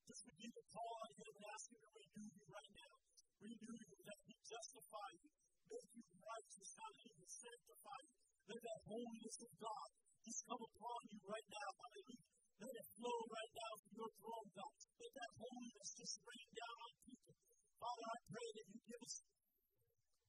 Just 0.07 0.23
begin 0.23 0.51
to 0.55 0.63
call 0.71 0.95
on 1.03 1.11
Him 1.19 1.31
and 1.35 1.47
ask 1.51 1.65
Him 1.67 1.83
to 1.83 1.91
renew 1.99 2.31
you 2.31 2.47
right 2.47 2.73
now. 2.79 2.98
Renew 3.39 3.77
you, 3.79 3.99
that 4.03 4.21
He 4.27 4.35
justify 4.43 5.11
you, 5.23 5.31
make 5.71 5.91
you 5.95 6.05
righteous, 6.19 6.71
hallelujah, 6.75 7.31
sanctify 7.31 7.99
you. 8.03 8.15
Let 8.49 8.61
that 8.65 8.81
holiness 8.89 9.39
of 9.45 9.53
God 9.61 9.89
just 10.25 10.41
come 10.49 10.63
upon 10.63 11.01
you 11.13 11.21
right 11.29 11.49
now, 11.49 11.69
hallelujah. 11.79 12.29
Let 12.59 12.75
it 12.75 12.89
flow 12.99 13.19
right 13.31 13.53
now 13.55 13.73
from 13.79 13.93
your 13.95 14.13
throne, 14.19 14.49
God. 14.59 14.75
Let 14.99 15.13
that 15.15 15.33
holiness 15.39 15.91
just 15.95 16.15
rain 16.27 16.49
down 16.59 16.77
on 16.83 16.93
people. 17.07 17.35
Father, 17.79 18.07
I 18.11 18.19
pray 18.27 18.49
that 18.59 18.67
you 18.67 18.79
give 18.83 19.03
us, 19.07 19.17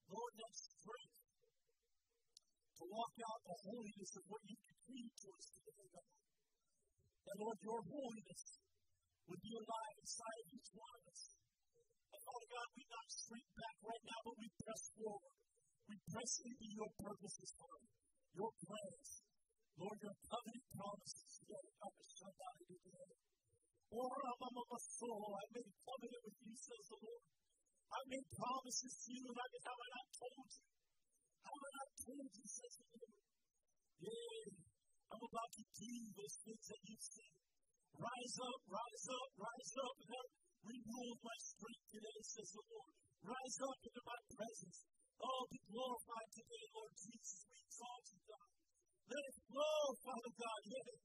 Lord, 0.06 0.32
that 0.38 0.54
strength 0.54 1.18
to 2.78 2.84
walk 2.86 3.14
out 3.18 3.40
the 3.44 3.58
holiness 3.66 4.12
of 4.14 4.24
what 4.30 4.42
you've 4.46 4.66
decreed 4.70 5.10
to 5.10 5.26
us 5.34 5.46
today, 5.58 5.84
God. 5.90 6.10
And 7.30 7.36
Lord, 7.42 7.58
your 7.60 7.80
holiness 7.82 8.42
would 9.26 9.42
be 9.42 9.54
alive 9.58 9.96
inside 9.98 10.38
of 10.40 10.48
each 10.54 10.70
one 10.70 10.94
of 10.96 11.04
us. 11.10 11.39
Father 12.24 12.48
God, 12.50 12.68
we 12.76 12.82
not 12.90 13.06
shrink 13.10 13.48
back 13.56 13.76
right 13.80 14.04
now, 14.04 14.20
but 14.24 14.34
we 14.40 14.48
press 14.60 14.82
forward. 14.96 15.36
We 15.88 15.96
press 16.06 16.32
into 16.46 16.68
your 16.70 16.90
purposes, 17.00 17.50
Father, 17.58 17.90
your 18.36 18.52
plans. 18.62 19.10
Lord, 19.80 19.98
your 20.04 20.16
covenant 20.28 20.66
promises 20.76 21.30
today. 21.40 21.66
Help 21.80 21.96
us 21.96 22.10
somebody 22.20 22.64
today. 22.68 23.10
Oh, 23.90 24.06
my 24.06 24.80
soul, 24.86 25.34
I 25.34 25.44
made 25.50 25.72
covenant 25.82 26.22
with 26.22 26.38
you, 26.46 26.54
says 26.54 26.84
the 26.84 26.98
Lord. 27.00 27.24
I 27.90 28.00
made 28.06 28.28
promises 28.38 28.92
to 29.02 29.10
you, 29.10 29.24
and 29.26 29.38
I 29.40 29.46
have 29.50 29.80
I 29.80 29.88
not 29.90 30.08
told 30.14 30.46
you? 30.46 30.66
Have 31.40 31.58
I 31.58 31.70
not 31.74 31.90
told 32.06 32.28
you, 32.30 32.46
says 32.46 32.74
the 32.76 32.86
Lord? 32.86 33.14
Yea, 34.00 34.40
I'm 35.10 35.22
about 35.26 35.50
to 35.58 35.64
do 35.74 35.92
those 36.14 36.36
things 36.44 36.64
that 36.70 36.80
you've 36.86 37.06
seen. 37.10 37.34
Rise 37.98 38.36
up, 38.40 38.60
rise 38.70 39.06
up, 39.10 39.28
rise 39.42 39.72
up, 39.74 39.94
and 40.00 40.10
have 40.14 40.30
renewal 40.64 41.14
my 41.24 41.38
strength 41.40 41.86
today, 41.88 42.18
says 42.20 42.50
the 42.52 42.64
Lord. 42.68 42.92
Rise 43.20 43.58
up 43.64 43.78
into 43.84 44.02
my 44.04 44.20
presence. 44.32 44.78
Oh, 45.20 45.40
be 45.52 45.60
glorified 45.68 46.30
today, 46.32 46.64
Lord 46.72 46.94
Jesus. 46.96 47.40
We 47.48 47.56
exalt 47.60 48.04
you, 48.08 48.20
God. 48.24 48.50
Let 49.10 49.22
it 49.28 49.36
flow, 49.44 49.80
Father 50.00 50.32
God. 50.40 50.60
Let 50.70 50.86
it, 50.88 51.00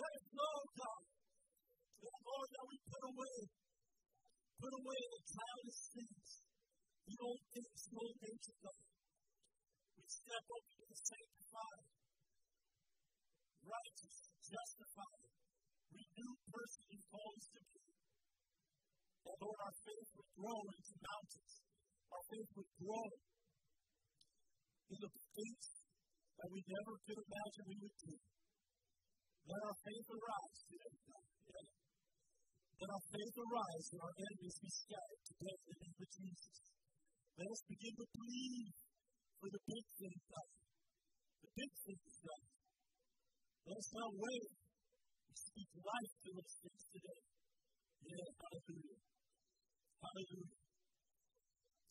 let 0.00 0.12
it 0.16 0.24
flow, 0.32 0.56
God. 0.80 1.02
Let, 2.00 2.18
Lord, 2.24 2.48
that 2.48 2.64
we 2.64 2.76
put 2.80 3.04
away, 3.12 3.36
put 4.56 4.72
away 4.72 5.00
the 5.12 5.20
childish 5.28 5.82
things, 5.92 6.30
the 7.04 7.16
old 7.20 7.44
things, 7.52 7.80
the 7.84 7.96
old 8.00 8.16
nature, 8.24 8.56
God. 8.64 8.82
We 10.00 10.04
step 10.08 10.44
up 10.48 10.64
into 10.64 10.84
the 10.88 10.98
sanctified, 11.04 11.84
righteous, 13.60 14.16
justified, 14.40 15.28
renewed 15.92 16.40
person 16.48 16.84
you 16.88 17.00
called 17.12 17.36
us 17.36 17.48
to 17.52 17.60
be. 17.68 17.89
And 19.20 19.36
Lord, 19.40 19.58
our 19.60 19.76
faith 19.84 20.08
would 20.16 20.30
grow 20.40 20.60
into 20.70 20.94
mountains. 21.00 21.52
Our 22.10 22.24
faith 22.30 22.50
would 22.56 22.72
grow 22.80 23.08
the 24.90 25.10
things 25.10 25.66
that 26.34 26.48
we 26.50 26.60
never 26.66 26.94
could 27.06 27.20
imagine 27.20 27.64
we 27.68 27.78
would 27.84 27.98
do. 28.00 28.14
Let 29.46 29.60
our 29.70 29.78
faith 29.86 30.08
arise 30.10 30.58
today, 30.66 30.94
God. 31.06 31.24
Let 32.80 32.88
our 32.96 33.04
faith 33.12 33.36
arise 33.44 33.86
and 33.92 34.00
our 34.00 34.14
enemies 34.16 34.56
be 34.56 34.70
scattered 34.72 35.22
today 35.30 35.56
in 35.60 35.66
the 35.68 35.76
name 35.84 35.98
of 36.00 36.10
Jesus. 36.10 36.56
Let 37.36 37.48
us 37.52 37.62
begin 37.68 37.94
to 38.00 38.06
believe 38.08 38.72
for 39.36 39.48
the 39.52 39.62
big 39.68 39.84
things, 40.00 40.22
God. 40.32 40.50
The 41.44 41.50
big 41.60 41.72
things, 41.84 42.14
God. 42.24 42.44
Let 43.68 43.76
us 43.76 43.90
not 43.94 44.10
wait. 44.16 44.50
We 45.28 45.34
speak 45.36 45.70
life 45.76 46.12
to 46.24 46.28
those 46.40 46.54
things 46.64 46.82
today. 46.88 47.20
Yeah, 48.02 48.16
hallelujah. 48.40 48.98
Hallelujah. 50.00 50.56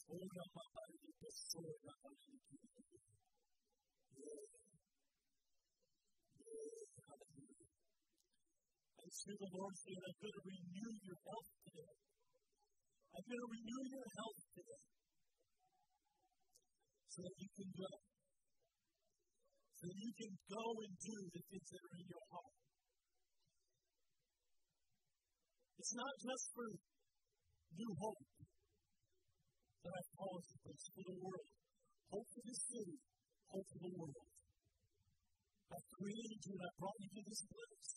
Oh, 0.09 0.17
the 0.19 1.31
sword, 1.31 1.79
my 1.85 1.95
body 2.01 2.29
is 2.33 2.43
the 2.49 2.59
Yeah. 4.17 4.43
Yeah, 6.39 6.81
hallelujah. 7.05 7.67
I 8.99 9.03
hear 9.09 9.37
the 9.39 9.51
Lord 9.53 9.75
saying, 9.77 10.03
I'm 10.05 10.17
going 10.19 10.35
to 10.37 10.43
renew 10.49 10.91
your 11.05 11.19
health 11.29 11.49
today. 11.65 11.93
I'm 13.15 13.25
going 13.25 13.43
to 13.43 13.49
renew 13.53 13.83
your 13.89 14.07
health 14.17 14.41
today. 14.55 14.83
So 17.09 17.17
that 17.25 17.35
you 17.37 17.49
can 17.53 17.69
go. 17.77 17.91
So 19.79 19.83
that 19.89 19.99
you 19.99 20.13
can 20.17 20.33
go 20.49 20.65
and 20.83 20.93
do 20.99 21.17
the 21.33 21.41
things 21.49 21.67
that 21.69 21.81
are 21.85 21.95
in 21.99 22.05
your 22.09 22.25
heart. 22.33 22.68
It's 25.79 25.95
not 25.95 26.11
just 26.19 26.45
for 26.51 26.67
new 27.71 27.91
hope 28.03 28.19
that 28.19 30.03
you, 30.11 30.59
but 30.59 30.75
it's 30.75 30.91
for 30.91 31.03
the 31.07 31.17
world. 31.23 31.49
Hope 32.11 32.27
for 32.35 32.43
the 32.43 32.57
city, 32.67 32.99
hope 33.47 33.63
for 33.63 33.79
the 33.79 33.93
world. 33.95 34.27
I've 35.71 35.89
created 35.95 36.39
you 36.43 36.53
and 36.59 36.67
I 36.67 36.71
brought 36.83 36.99
you 36.99 37.09
to 37.15 37.23
this 37.23 37.43
place 37.47 37.91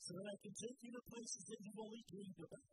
so 0.00 0.10
that 0.16 0.26
I 0.32 0.36
can 0.40 0.54
take 0.56 0.78
you 0.80 0.90
to 0.96 1.02
places 1.12 1.42
that 1.44 1.60
you've 1.60 1.82
only 1.82 2.02
dreamed 2.08 2.40
about. 2.40 2.68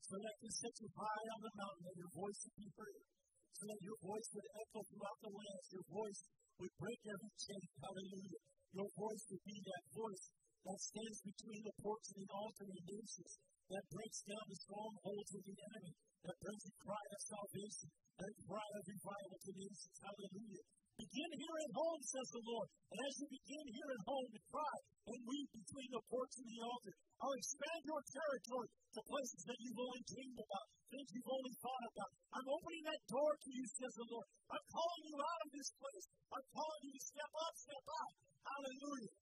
So 0.00 0.12
that 0.16 0.24
I 0.24 0.36
can 0.40 0.52
set 0.56 0.74
you 0.80 0.88
high 0.96 1.26
on 1.36 1.40
the 1.44 1.52
mountain 1.60 1.84
that 1.92 1.96
your 2.00 2.12
voice 2.16 2.40
would 2.40 2.56
be 2.56 2.68
heard. 2.72 3.04
So 3.52 3.62
that 3.68 3.80
your 3.84 3.98
voice 4.00 4.28
would 4.32 4.48
echo 4.48 4.80
throughout 4.80 5.18
the 5.20 5.32
lands. 5.36 5.66
Your 5.76 5.86
voice 5.92 6.20
would 6.56 6.72
break 6.80 7.00
every 7.04 7.32
chain. 7.36 7.64
Hallelujah. 7.84 8.40
Your 8.80 8.88
voice 8.96 9.24
would 9.28 9.44
be 9.44 9.58
that 9.60 9.82
voice 9.92 10.24
that 10.66 10.80
stands 10.80 11.18
between 11.24 11.62
the 11.64 11.76
porch 11.80 12.06
and 12.12 12.18
the 12.20 12.30
altar 12.30 12.66
the 12.68 12.84
nations, 12.84 13.32
that 13.70 13.84
breaks 13.90 14.20
down 14.26 14.44
the 14.50 14.60
strongholds 14.60 15.30
of 15.32 15.42
the 15.46 15.56
enemy, 15.56 15.92
that 16.26 16.42
brings 16.42 16.64
a 16.68 16.74
cry 16.84 17.04
of 17.14 17.20
salvation, 17.22 17.88
and 18.20 18.28
a 18.28 18.36
cry 18.44 18.68
of 18.76 18.82
revival 18.84 19.38
to 19.40 19.52
nations. 19.56 19.96
Hallelujah. 20.04 20.64
Begin 21.00 21.30
here 21.32 21.58
at 21.64 21.72
home, 21.72 22.00
says 22.04 22.28
the 22.28 22.44
Lord. 22.44 22.68
And 22.92 23.00
as 23.00 23.14
you 23.16 23.26
begin 23.32 23.66
here 23.72 23.90
at 23.96 24.04
home 24.04 24.28
to 24.36 24.40
cry 24.52 24.76
and 25.08 25.18
weep 25.24 25.48
between 25.48 25.90
the 25.96 26.02
porch 26.12 26.34
and 26.36 26.48
the 26.52 26.60
altar, 26.60 26.92
I'll 27.24 27.40
expand 27.40 27.80
your 27.88 28.02
territory 28.04 28.68
to 28.68 29.00
places 29.08 29.42
that 29.48 29.58
you've 29.64 29.80
only 29.80 30.02
dreamed 30.04 30.40
about, 30.44 30.66
things 30.92 31.08
you've 31.08 31.32
only 31.32 31.54
thought 31.56 31.84
about. 31.88 32.10
I'm 32.36 32.48
opening 32.52 32.84
that 32.84 33.02
door 33.08 33.32
to 33.32 33.48
you, 33.48 33.64
says 33.80 33.94
the 33.96 34.06
Lord. 34.12 34.28
I'm 34.52 34.66
calling 34.68 35.04
you 35.08 35.16
out 35.24 35.40
of 35.40 35.50
this 35.56 35.70
place. 35.80 36.06
I'm 36.36 36.46
calling 36.52 36.82
you 36.84 36.92
to 36.92 37.02
step 37.08 37.32
up, 37.32 37.54
step 37.56 37.86
out. 37.96 38.12
Hallelujah. 38.44 39.14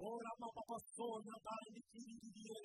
Bari 0.00 1.76
kiri 1.92 2.16
kiri 2.32 2.56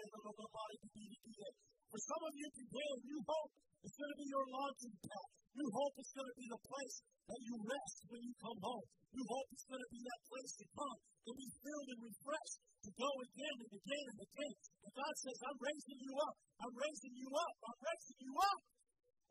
bari 0.55 0.75
kiri 0.87 1.19
kiri. 1.19 1.51
For 1.91 1.99
some 1.99 2.23
of 2.23 2.31
you 2.31 2.47
today, 2.47 2.91
new 3.11 3.19
hope 3.27 3.51
is 3.83 3.91
going 3.91 4.07
to 4.07 4.19
be 4.23 4.27
your 4.31 4.47
launching 4.55 4.95
pad. 5.03 5.27
New 5.51 5.67
hope 5.67 5.95
is 5.99 6.11
going 6.15 6.31
to 6.31 6.37
be 6.39 6.47
the 6.47 6.61
place 6.63 6.95
that 7.27 7.41
you 7.43 7.55
rest 7.59 7.97
when 8.07 8.23
you 8.23 8.31
come 8.39 8.59
home. 8.63 8.87
New 9.11 9.25
hope 9.27 9.51
is 9.51 9.63
going 9.67 9.83
to 9.83 9.91
be 9.91 9.99
that 9.99 10.21
place 10.31 10.51
to 10.63 10.65
come 10.79 10.95
and 10.95 11.35
be 11.35 11.47
filled 11.59 11.89
and 11.91 12.01
refreshed 12.07 12.55
to 12.87 12.89
go 12.95 13.09
again 13.27 13.55
and 13.67 13.71
again 13.83 14.05
and 14.15 14.19
again. 14.31 14.55
And 14.87 14.93
God 14.95 15.13
says, 15.19 15.37
I'm 15.43 15.59
raising 15.59 15.99
you 16.07 16.13
up. 16.15 16.35
I'm 16.63 16.71
raising 16.71 17.15
you 17.19 17.29
up. 17.35 17.55
I'm 17.67 17.79
raising 17.83 18.19
you 18.23 18.33
up. 18.47 18.59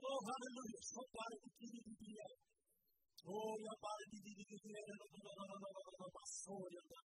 Oh, 0.04 0.20
hallelujah. 0.28 0.82
Somebody 0.92 1.36
kiri 1.56 1.80
kiri 1.88 2.20
ere. 2.20 2.36
Oh, 3.32 3.56
ya 3.64 3.72
bari 3.80 4.04
kiri 4.12 4.44
kiri 4.44 4.92
no 6.84 7.13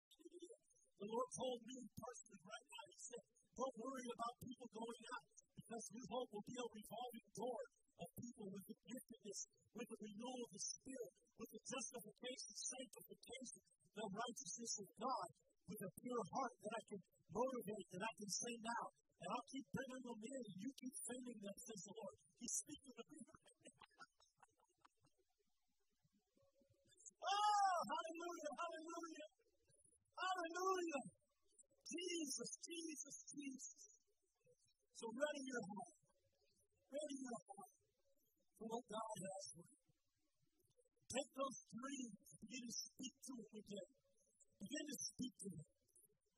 the 1.00 1.08
Lord 1.08 1.28
told 1.32 1.58
me 1.64 1.76
personally 1.96 2.44
right 2.44 2.66
now, 2.68 2.84
He 2.92 2.98
said, 3.00 3.24
don't 3.56 3.76
worry 3.80 4.08
about 4.12 4.34
people 4.44 4.68
going 4.68 5.02
out 5.16 5.24
because 5.56 5.84
New 5.96 6.06
Hope 6.12 6.28
will 6.28 6.44
be 6.44 6.56
a 6.60 6.66
revolving 6.76 7.28
door 7.40 7.60
of 8.00 8.08
people 8.20 8.46
with 8.52 8.64
the 8.68 8.76
giftedness, 8.84 9.40
with 9.76 9.88
the 9.88 9.98
renewal 10.00 10.40
of 10.44 10.50
the 10.52 10.60
Spirit, 10.60 11.12
with 11.40 11.50
the 11.56 11.62
justification, 11.64 12.52
sanctification, 12.52 13.62
the 13.96 14.06
righteousness 14.12 14.74
of 14.80 14.88
God, 15.00 15.28
with 15.68 15.80
a 15.84 15.90
pure 16.04 16.24
heart 16.36 16.54
that 16.64 16.74
I 16.76 16.82
can 16.84 17.00
motivate, 17.32 17.86
that 17.96 18.04
I 18.04 18.12
can 18.20 18.30
send 18.30 18.64
out. 18.80 18.92
And 19.20 19.28
I'll 19.36 19.48
keep 19.52 19.66
bringing 19.72 20.04
them 20.04 20.20
in, 20.20 20.40
and 20.48 20.56
you 20.64 20.70
keep 20.80 20.96
sending 20.96 21.38
them, 21.44 21.56
says 21.60 21.80
the 21.84 21.92
Lord. 21.96 22.16
He's 22.40 22.54
speaking 22.56 22.94
to 22.96 23.04
me 23.04 23.20
Oh, 27.20 27.76
hallelujah, 27.84 28.52
hallelujah. 28.56 29.09
Hallelujah. 30.40 31.04
Jesus, 31.84 32.50
Jesus, 32.64 33.16
Jesus. 33.28 33.92
So 34.96 35.12
ready 35.12 35.42
your 35.44 35.64
heart. 35.68 35.92
Ready 36.96 37.18
your 37.28 37.40
heart 37.44 37.72
for 38.56 38.66
what 38.72 38.84
God 38.88 39.16
has 39.20 39.44
for 39.52 39.64
you. 39.68 39.84
Take 41.12 41.30
those 41.36 41.60
dreams, 41.76 42.24
and 42.24 42.40
begin 42.40 42.64
to 42.72 42.72
speak 42.72 43.14
to 43.20 43.32
them 43.36 43.52
again. 43.52 43.90
Begin 44.64 44.84
to 44.88 44.96
speak 45.12 45.34
to 45.44 45.48
them. 45.60 45.68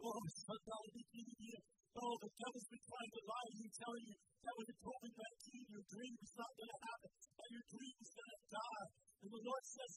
Oh, 0.03 0.19
oh, 0.19 2.15
the 2.27 2.31
devil's 2.43 2.69
been 2.75 2.83
trying 2.83 3.13
to 3.15 3.23
lie 3.23 3.49
to 3.55 3.59
you, 3.63 3.71
telling 3.71 4.03
you 4.03 4.17
that 4.19 4.55
with 4.59 4.67
the 4.67 4.79
COVID 4.83 5.13
19, 5.15 5.79
your 5.79 5.85
dream 5.87 6.15
is 6.19 6.33
not 6.35 6.51
going 6.59 6.75
to 6.75 6.81
happen, 6.91 7.11
that 7.39 7.49
your 7.55 7.67
dream 7.71 7.95
is 8.03 8.11
going 8.19 8.35
to 8.35 8.43
die. 8.51 8.87
And 9.23 9.31
the 9.31 9.43
Lord 9.47 9.63
says, 9.63 9.93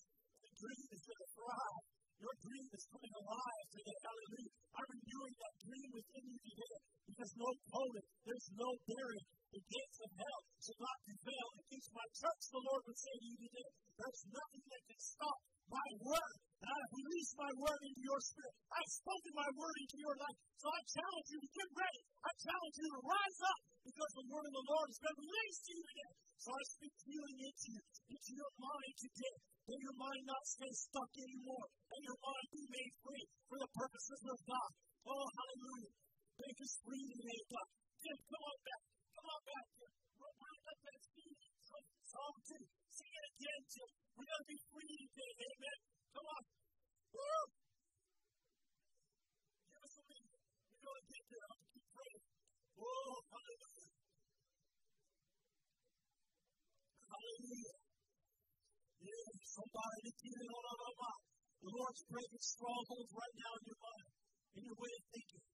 the 0.45 0.51
dream 0.61 0.85
is 0.93 1.01
going 1.09 1.21
to 1.25 1.29
thrive. 1.41 2.04
Your 2.15 2.35
dream 2.39 2.67
is 2.71 2.85
coming 2.87 3.13
alive 3.15 3.67
today. 3.75 3.99
Hallelujah. 3.99 4.53
I'm 4.75 4.87
renewing 4.87 5.35
that 5.35 5.55
dream 5.67 5.89
within 5.91 6.23
you 6.31 6.39
today 6.47 6.77
because 7.11 7.31
no 7.35 7.49
COVID, 7.69 8.05
there's 8.23 8.49
no 8.55 8.69
barrier. 8.87 9.25
The 9.55 9.61
gates 9.71 9.99
of 10.03 10.11
hell 10.15 10.41
shall 10.59 10.79
not 10.79 10.97
prevail 11.07 11.47
against 11.59 11.89
my 11.95 12.07
church, 12.11 12.41
the 12.51 12.63
Lord 12.63 12.81
would 12.87 12.99
say 12.99 13.15
to 13.15 13.25
you 13.25 13.37
today. 13.39 13.69
There's 13.95 14.23
nothing 14.31 14.63
that 14.67 14.81
can 14.83 14.99
stop 14.99 15.37
my 15.71 15.87
word. 16.03 16.35
And 16.59 16.67
I 16.71 16.77
have 16.81 16.93
released 16.95 17.35
my 17.35 17.51
word 17.55 17.81
into 17.83 18.03
your 18.03 18.21
spirit. 18.23 18.55
I've 18.67 18.93
spoken 18.95 19.31
my 19.35 19.49
word 19.55 19.75
into 19.79 19.97
your 19.99 20.15
life. 20.15 20.39
So 20.59 20.67
I 20.71 20.81
challenge 20.87 21.27
you 21.35 21.39
to 21.39 21.49
get 21.51 21.69
ready. 21.71 22.01
I 22.25 22.31
challenge 22.35 22.75
you 22.79 22.87
to 22.95 23.01
rise 23.05 23.39
up 23.43 23.59
because 23.85 24.11
the 24.15 24.27
word 24.27 24.45
of 24.49 24.55
the 24.55 24.65
Lord 24.65 24.87
has 24.87 24.99
been 25.03 25.17
released 25.19 25.61
to 25.67 25.71
you 25.75 25.83
today. 25.83 26.13
So 26.35 26.49
I 26.51 26.63
speak 26.63 26.93
healing 27.05 27.37
into 27.43 27.67
you, 27.75 27.83
into 28.11 28.31
your 28.39 28.51
mind 28.55 28.93
today. 29.03 29.35
May 29.65 29.79
your 29.81 29.97
mind 29.97 30.23
not 30.29 30.43
stay 30.45 30.69
stuck 30.77 31.09
anymore. 31.17 31.65
May 31.89 32.01
your 32.05 32.19
mind 32.21 32.47
be 32.53 32.63
made 32.69 32.93
free 33.01 33.25
for 33.49 33.57
the 33.57 33.69
purposes 33.73 34.21
of 34.29 34.37
God. 34.45 34.69
Oh, 35.09 35.25
hallelujah. 35.25 35.93
Make 36.37 36.59
us 36.61 36.73
free 36.85 37.05
today, 37.17 37.41
God. 37.49 37.69
Jim, 37.97 38.17
come 38.29 38.45
on 38.45 38.57
back. 38.61 38.81
Come 39.09 39.25
on 39.25 39.41
back. 39.41 39.65
We're 40.21 40.37
going 40.37 40.61
up 40.69 40.79
that 40.85 40.99
speed. 41.01 41.37
Psalm 42.05 42.35
2. 42.45 42.61
Sing 42.93 43.09
it 43.09 43.25
again, 43.25 43.61
Jim. 43.65 43.89
We're 44.13 44.29
going 44.29 44.43
to 44.45 44.51
be 44.53 44.59
free 44.69 44.95
today. 45.01 45.33
Amen. 45.49 45.77
Come 46.13 46.27
on. 46.29 46.43
Woo! 47.17 47.64
The 61.65 61.71
Lord's 61.71 62.03
breaking 62.11 62.43
strongholds 62.43 63.11
right 63.15 63.35
now 63.39 63.51
in 63.55 63.63
your 63.71 63.79
mind, 63.79 64.11
in 64.51 64.61
your 64.67 64.75
way 64.75 64.91
of 64.99 65.03
thinking. 65.15 65.45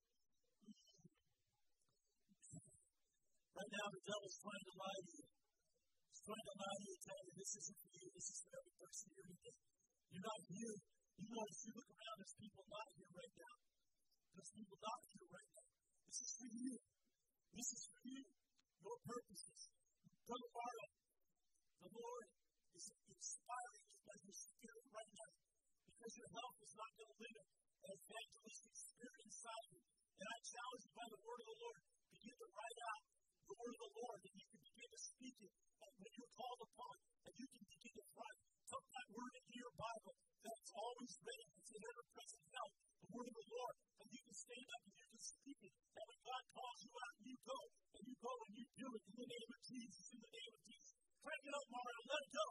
Right 3.54 3.72
now, 3.78 3.86
the 3.94 4.02
devil's 4.02 4.38
trying 4.42 4.66
to 4.66 4.74
lie 4.82 5.02
to 5.06 5.12
you. 5.22 5.26
He's 6.10 6.24
trying 6.26 6.48
to 6.50 6.56
lie 6.58 6.78
to 6.82 6.86
you, 6.90 6.98
tell 6.98 7.22
you 7.22 7.32
this 7.38 7.52
isn't 7.62 7.78
for 7.78 7.94
you, 7.94 8.08
this 8.10 8.28
is 8.34 8.38
for 8.42 8.54
every 8.58 8.74
person 8.82 9.06
here 9.14 9.28
today. 9.30 9.56
You're 10.10 10.26
not 10.26 10.42
here. 10.50 10.76
You 11.22 11.26
notice 11.30 11.60
you 11.62 11.72
look 11.78 11.90
around, 11.94 12.18
there's 12.18 12.38
people 12.42 12.66
not 12.74 12.88
here 12.98 13.12
right 13.22 13.36
now. 13.38 13.56
There's 14.34 14.52
people 14.58 14.78
not 14.82 15.00
here 15.14 15.30
right 15.30 15.52
now. 15.62 15.68
This 16.10 16.20
is 16.26 16.32
for 16.42 16.50
you. 16.50 16.74
This 17.54 17.70
is 17.70 17.84
for 17.86 18.02
you. 18.10 18.24
Your 18.82 18.98
purposes. 19.06 19.60
Brother 20.26 20.50
Barlow, 20.58 20.90
the 21.86 21.90
Lord 22.02 22.26
is 22.74 22.86
inspiring 22.90 23.86
you 23.86 23.91
by 24.12 24.20
your 24.28 24.36
spirit 24.36 24.86
right 24.92 25.14
now. 25.16 25.32
Because 25.88 26.16
your 26.20 26.32
health 26.36 26.58
is 26.60 26.74
not 26.76 26.92
going 27.00 27.12
to 27.16 27.20
limit 27.24 27.48
an 27.80 27.96
evangelistic 27.96 28.76
spirit 28.76 29.20
inside 29.24 29.68
you. 29.72 29.82
And 30.20 30.28
I 30.28 30.38
challenge 30.52 30.84
you 30.84 30.94
by 31.00 31.08
the 31.08 31.22
word 31.24 31.40
of 31.40 31.48
the 31.48 31.60
Lord, 31.64 31.80
begin 32.12 32.36
to 32.36 32.48
write 32.52 32.80
out 32.92 33.04
the 33.48 33.56
word 33.56 33.72
of 33.72 33.82
the 33.88 33.94
Lord, 34.04 34.20
and 34.28 34.34
you 34.36 34.46
can 34.52 34.62
begin 34.68 34.90
to 34.92 35.00
speak 35.00 35.38
it 35.48 35.54
and 35.56 35.92
when 35.96 36.12
you're 36.12 36.36
called 36.36 36.60
upon, 36.60 36.96
and 37.24 37.34
you 37.40 37.48
can 37.56 37.64
begin 37.72 37.94
to 37.96 38.06
write. 38.20 38.40
Tuck 38.68 38.86
that 38.92 39.08
word 39.16 39.34
into 39.40 39.56
your 39.56 39.74
Bible 39.80 40.16
that's 40.44 40.72
always 40.76 41.14
ready. 41.24 41.48
It's 41.56 41.72
an 41.72 41.84
ever 41.88 42.06
present 42.12 42.46
help, 42.52 42.72
the 43.00 43.10
word 43.16 43.28
of 43.32 43.36
the 43.40 43.48
Lord, 43.48 43.76
and 43.96 44.08
you 44.12 44.22
can 44.28 44.36
stand 44.36 44.68
up 44.76 44.82
and 44.92 44.96
you 45.00 45.08
can 45.08 45.24
speak 45.24 45.60
it. 45.72 45.74
And 45.96 46.04
when 46.04 46.20
God 46.28 46.44
calls 46.52 46.80
you 46.84 46.94
out, 47.00 47.16
you 47.24 47.36
go, 47.48 47.60
and 47.96 48.04
you 48.12 48.16
go 48.20 48.34
and 48.44 48.54
you 48.60 48.66
do 48.76 48.88
it 48.92 49.04
in 49.08 49.16
the 49.24 49.30
name 49.32 49.50
of 49.56 49.62
Jesus, 49.72 50.06
in 50.12 50.20
the 50.20 50.32
name 50.36 50.52
of 50.52 50.62
Jesus. 50.68 50.92
Crank 51.24 51.44
it 51.48 51.56
up, 51.56 51.68
Mario, 51.72 52.00
let 52.12 52.22
it 52.28 52.32
go. 52.36 52.51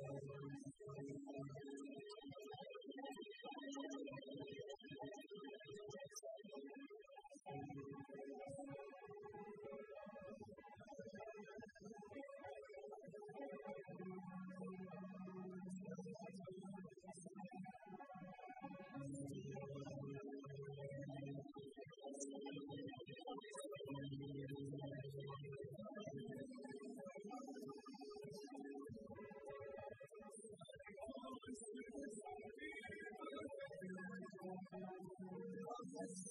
Yes. 35.93 36.30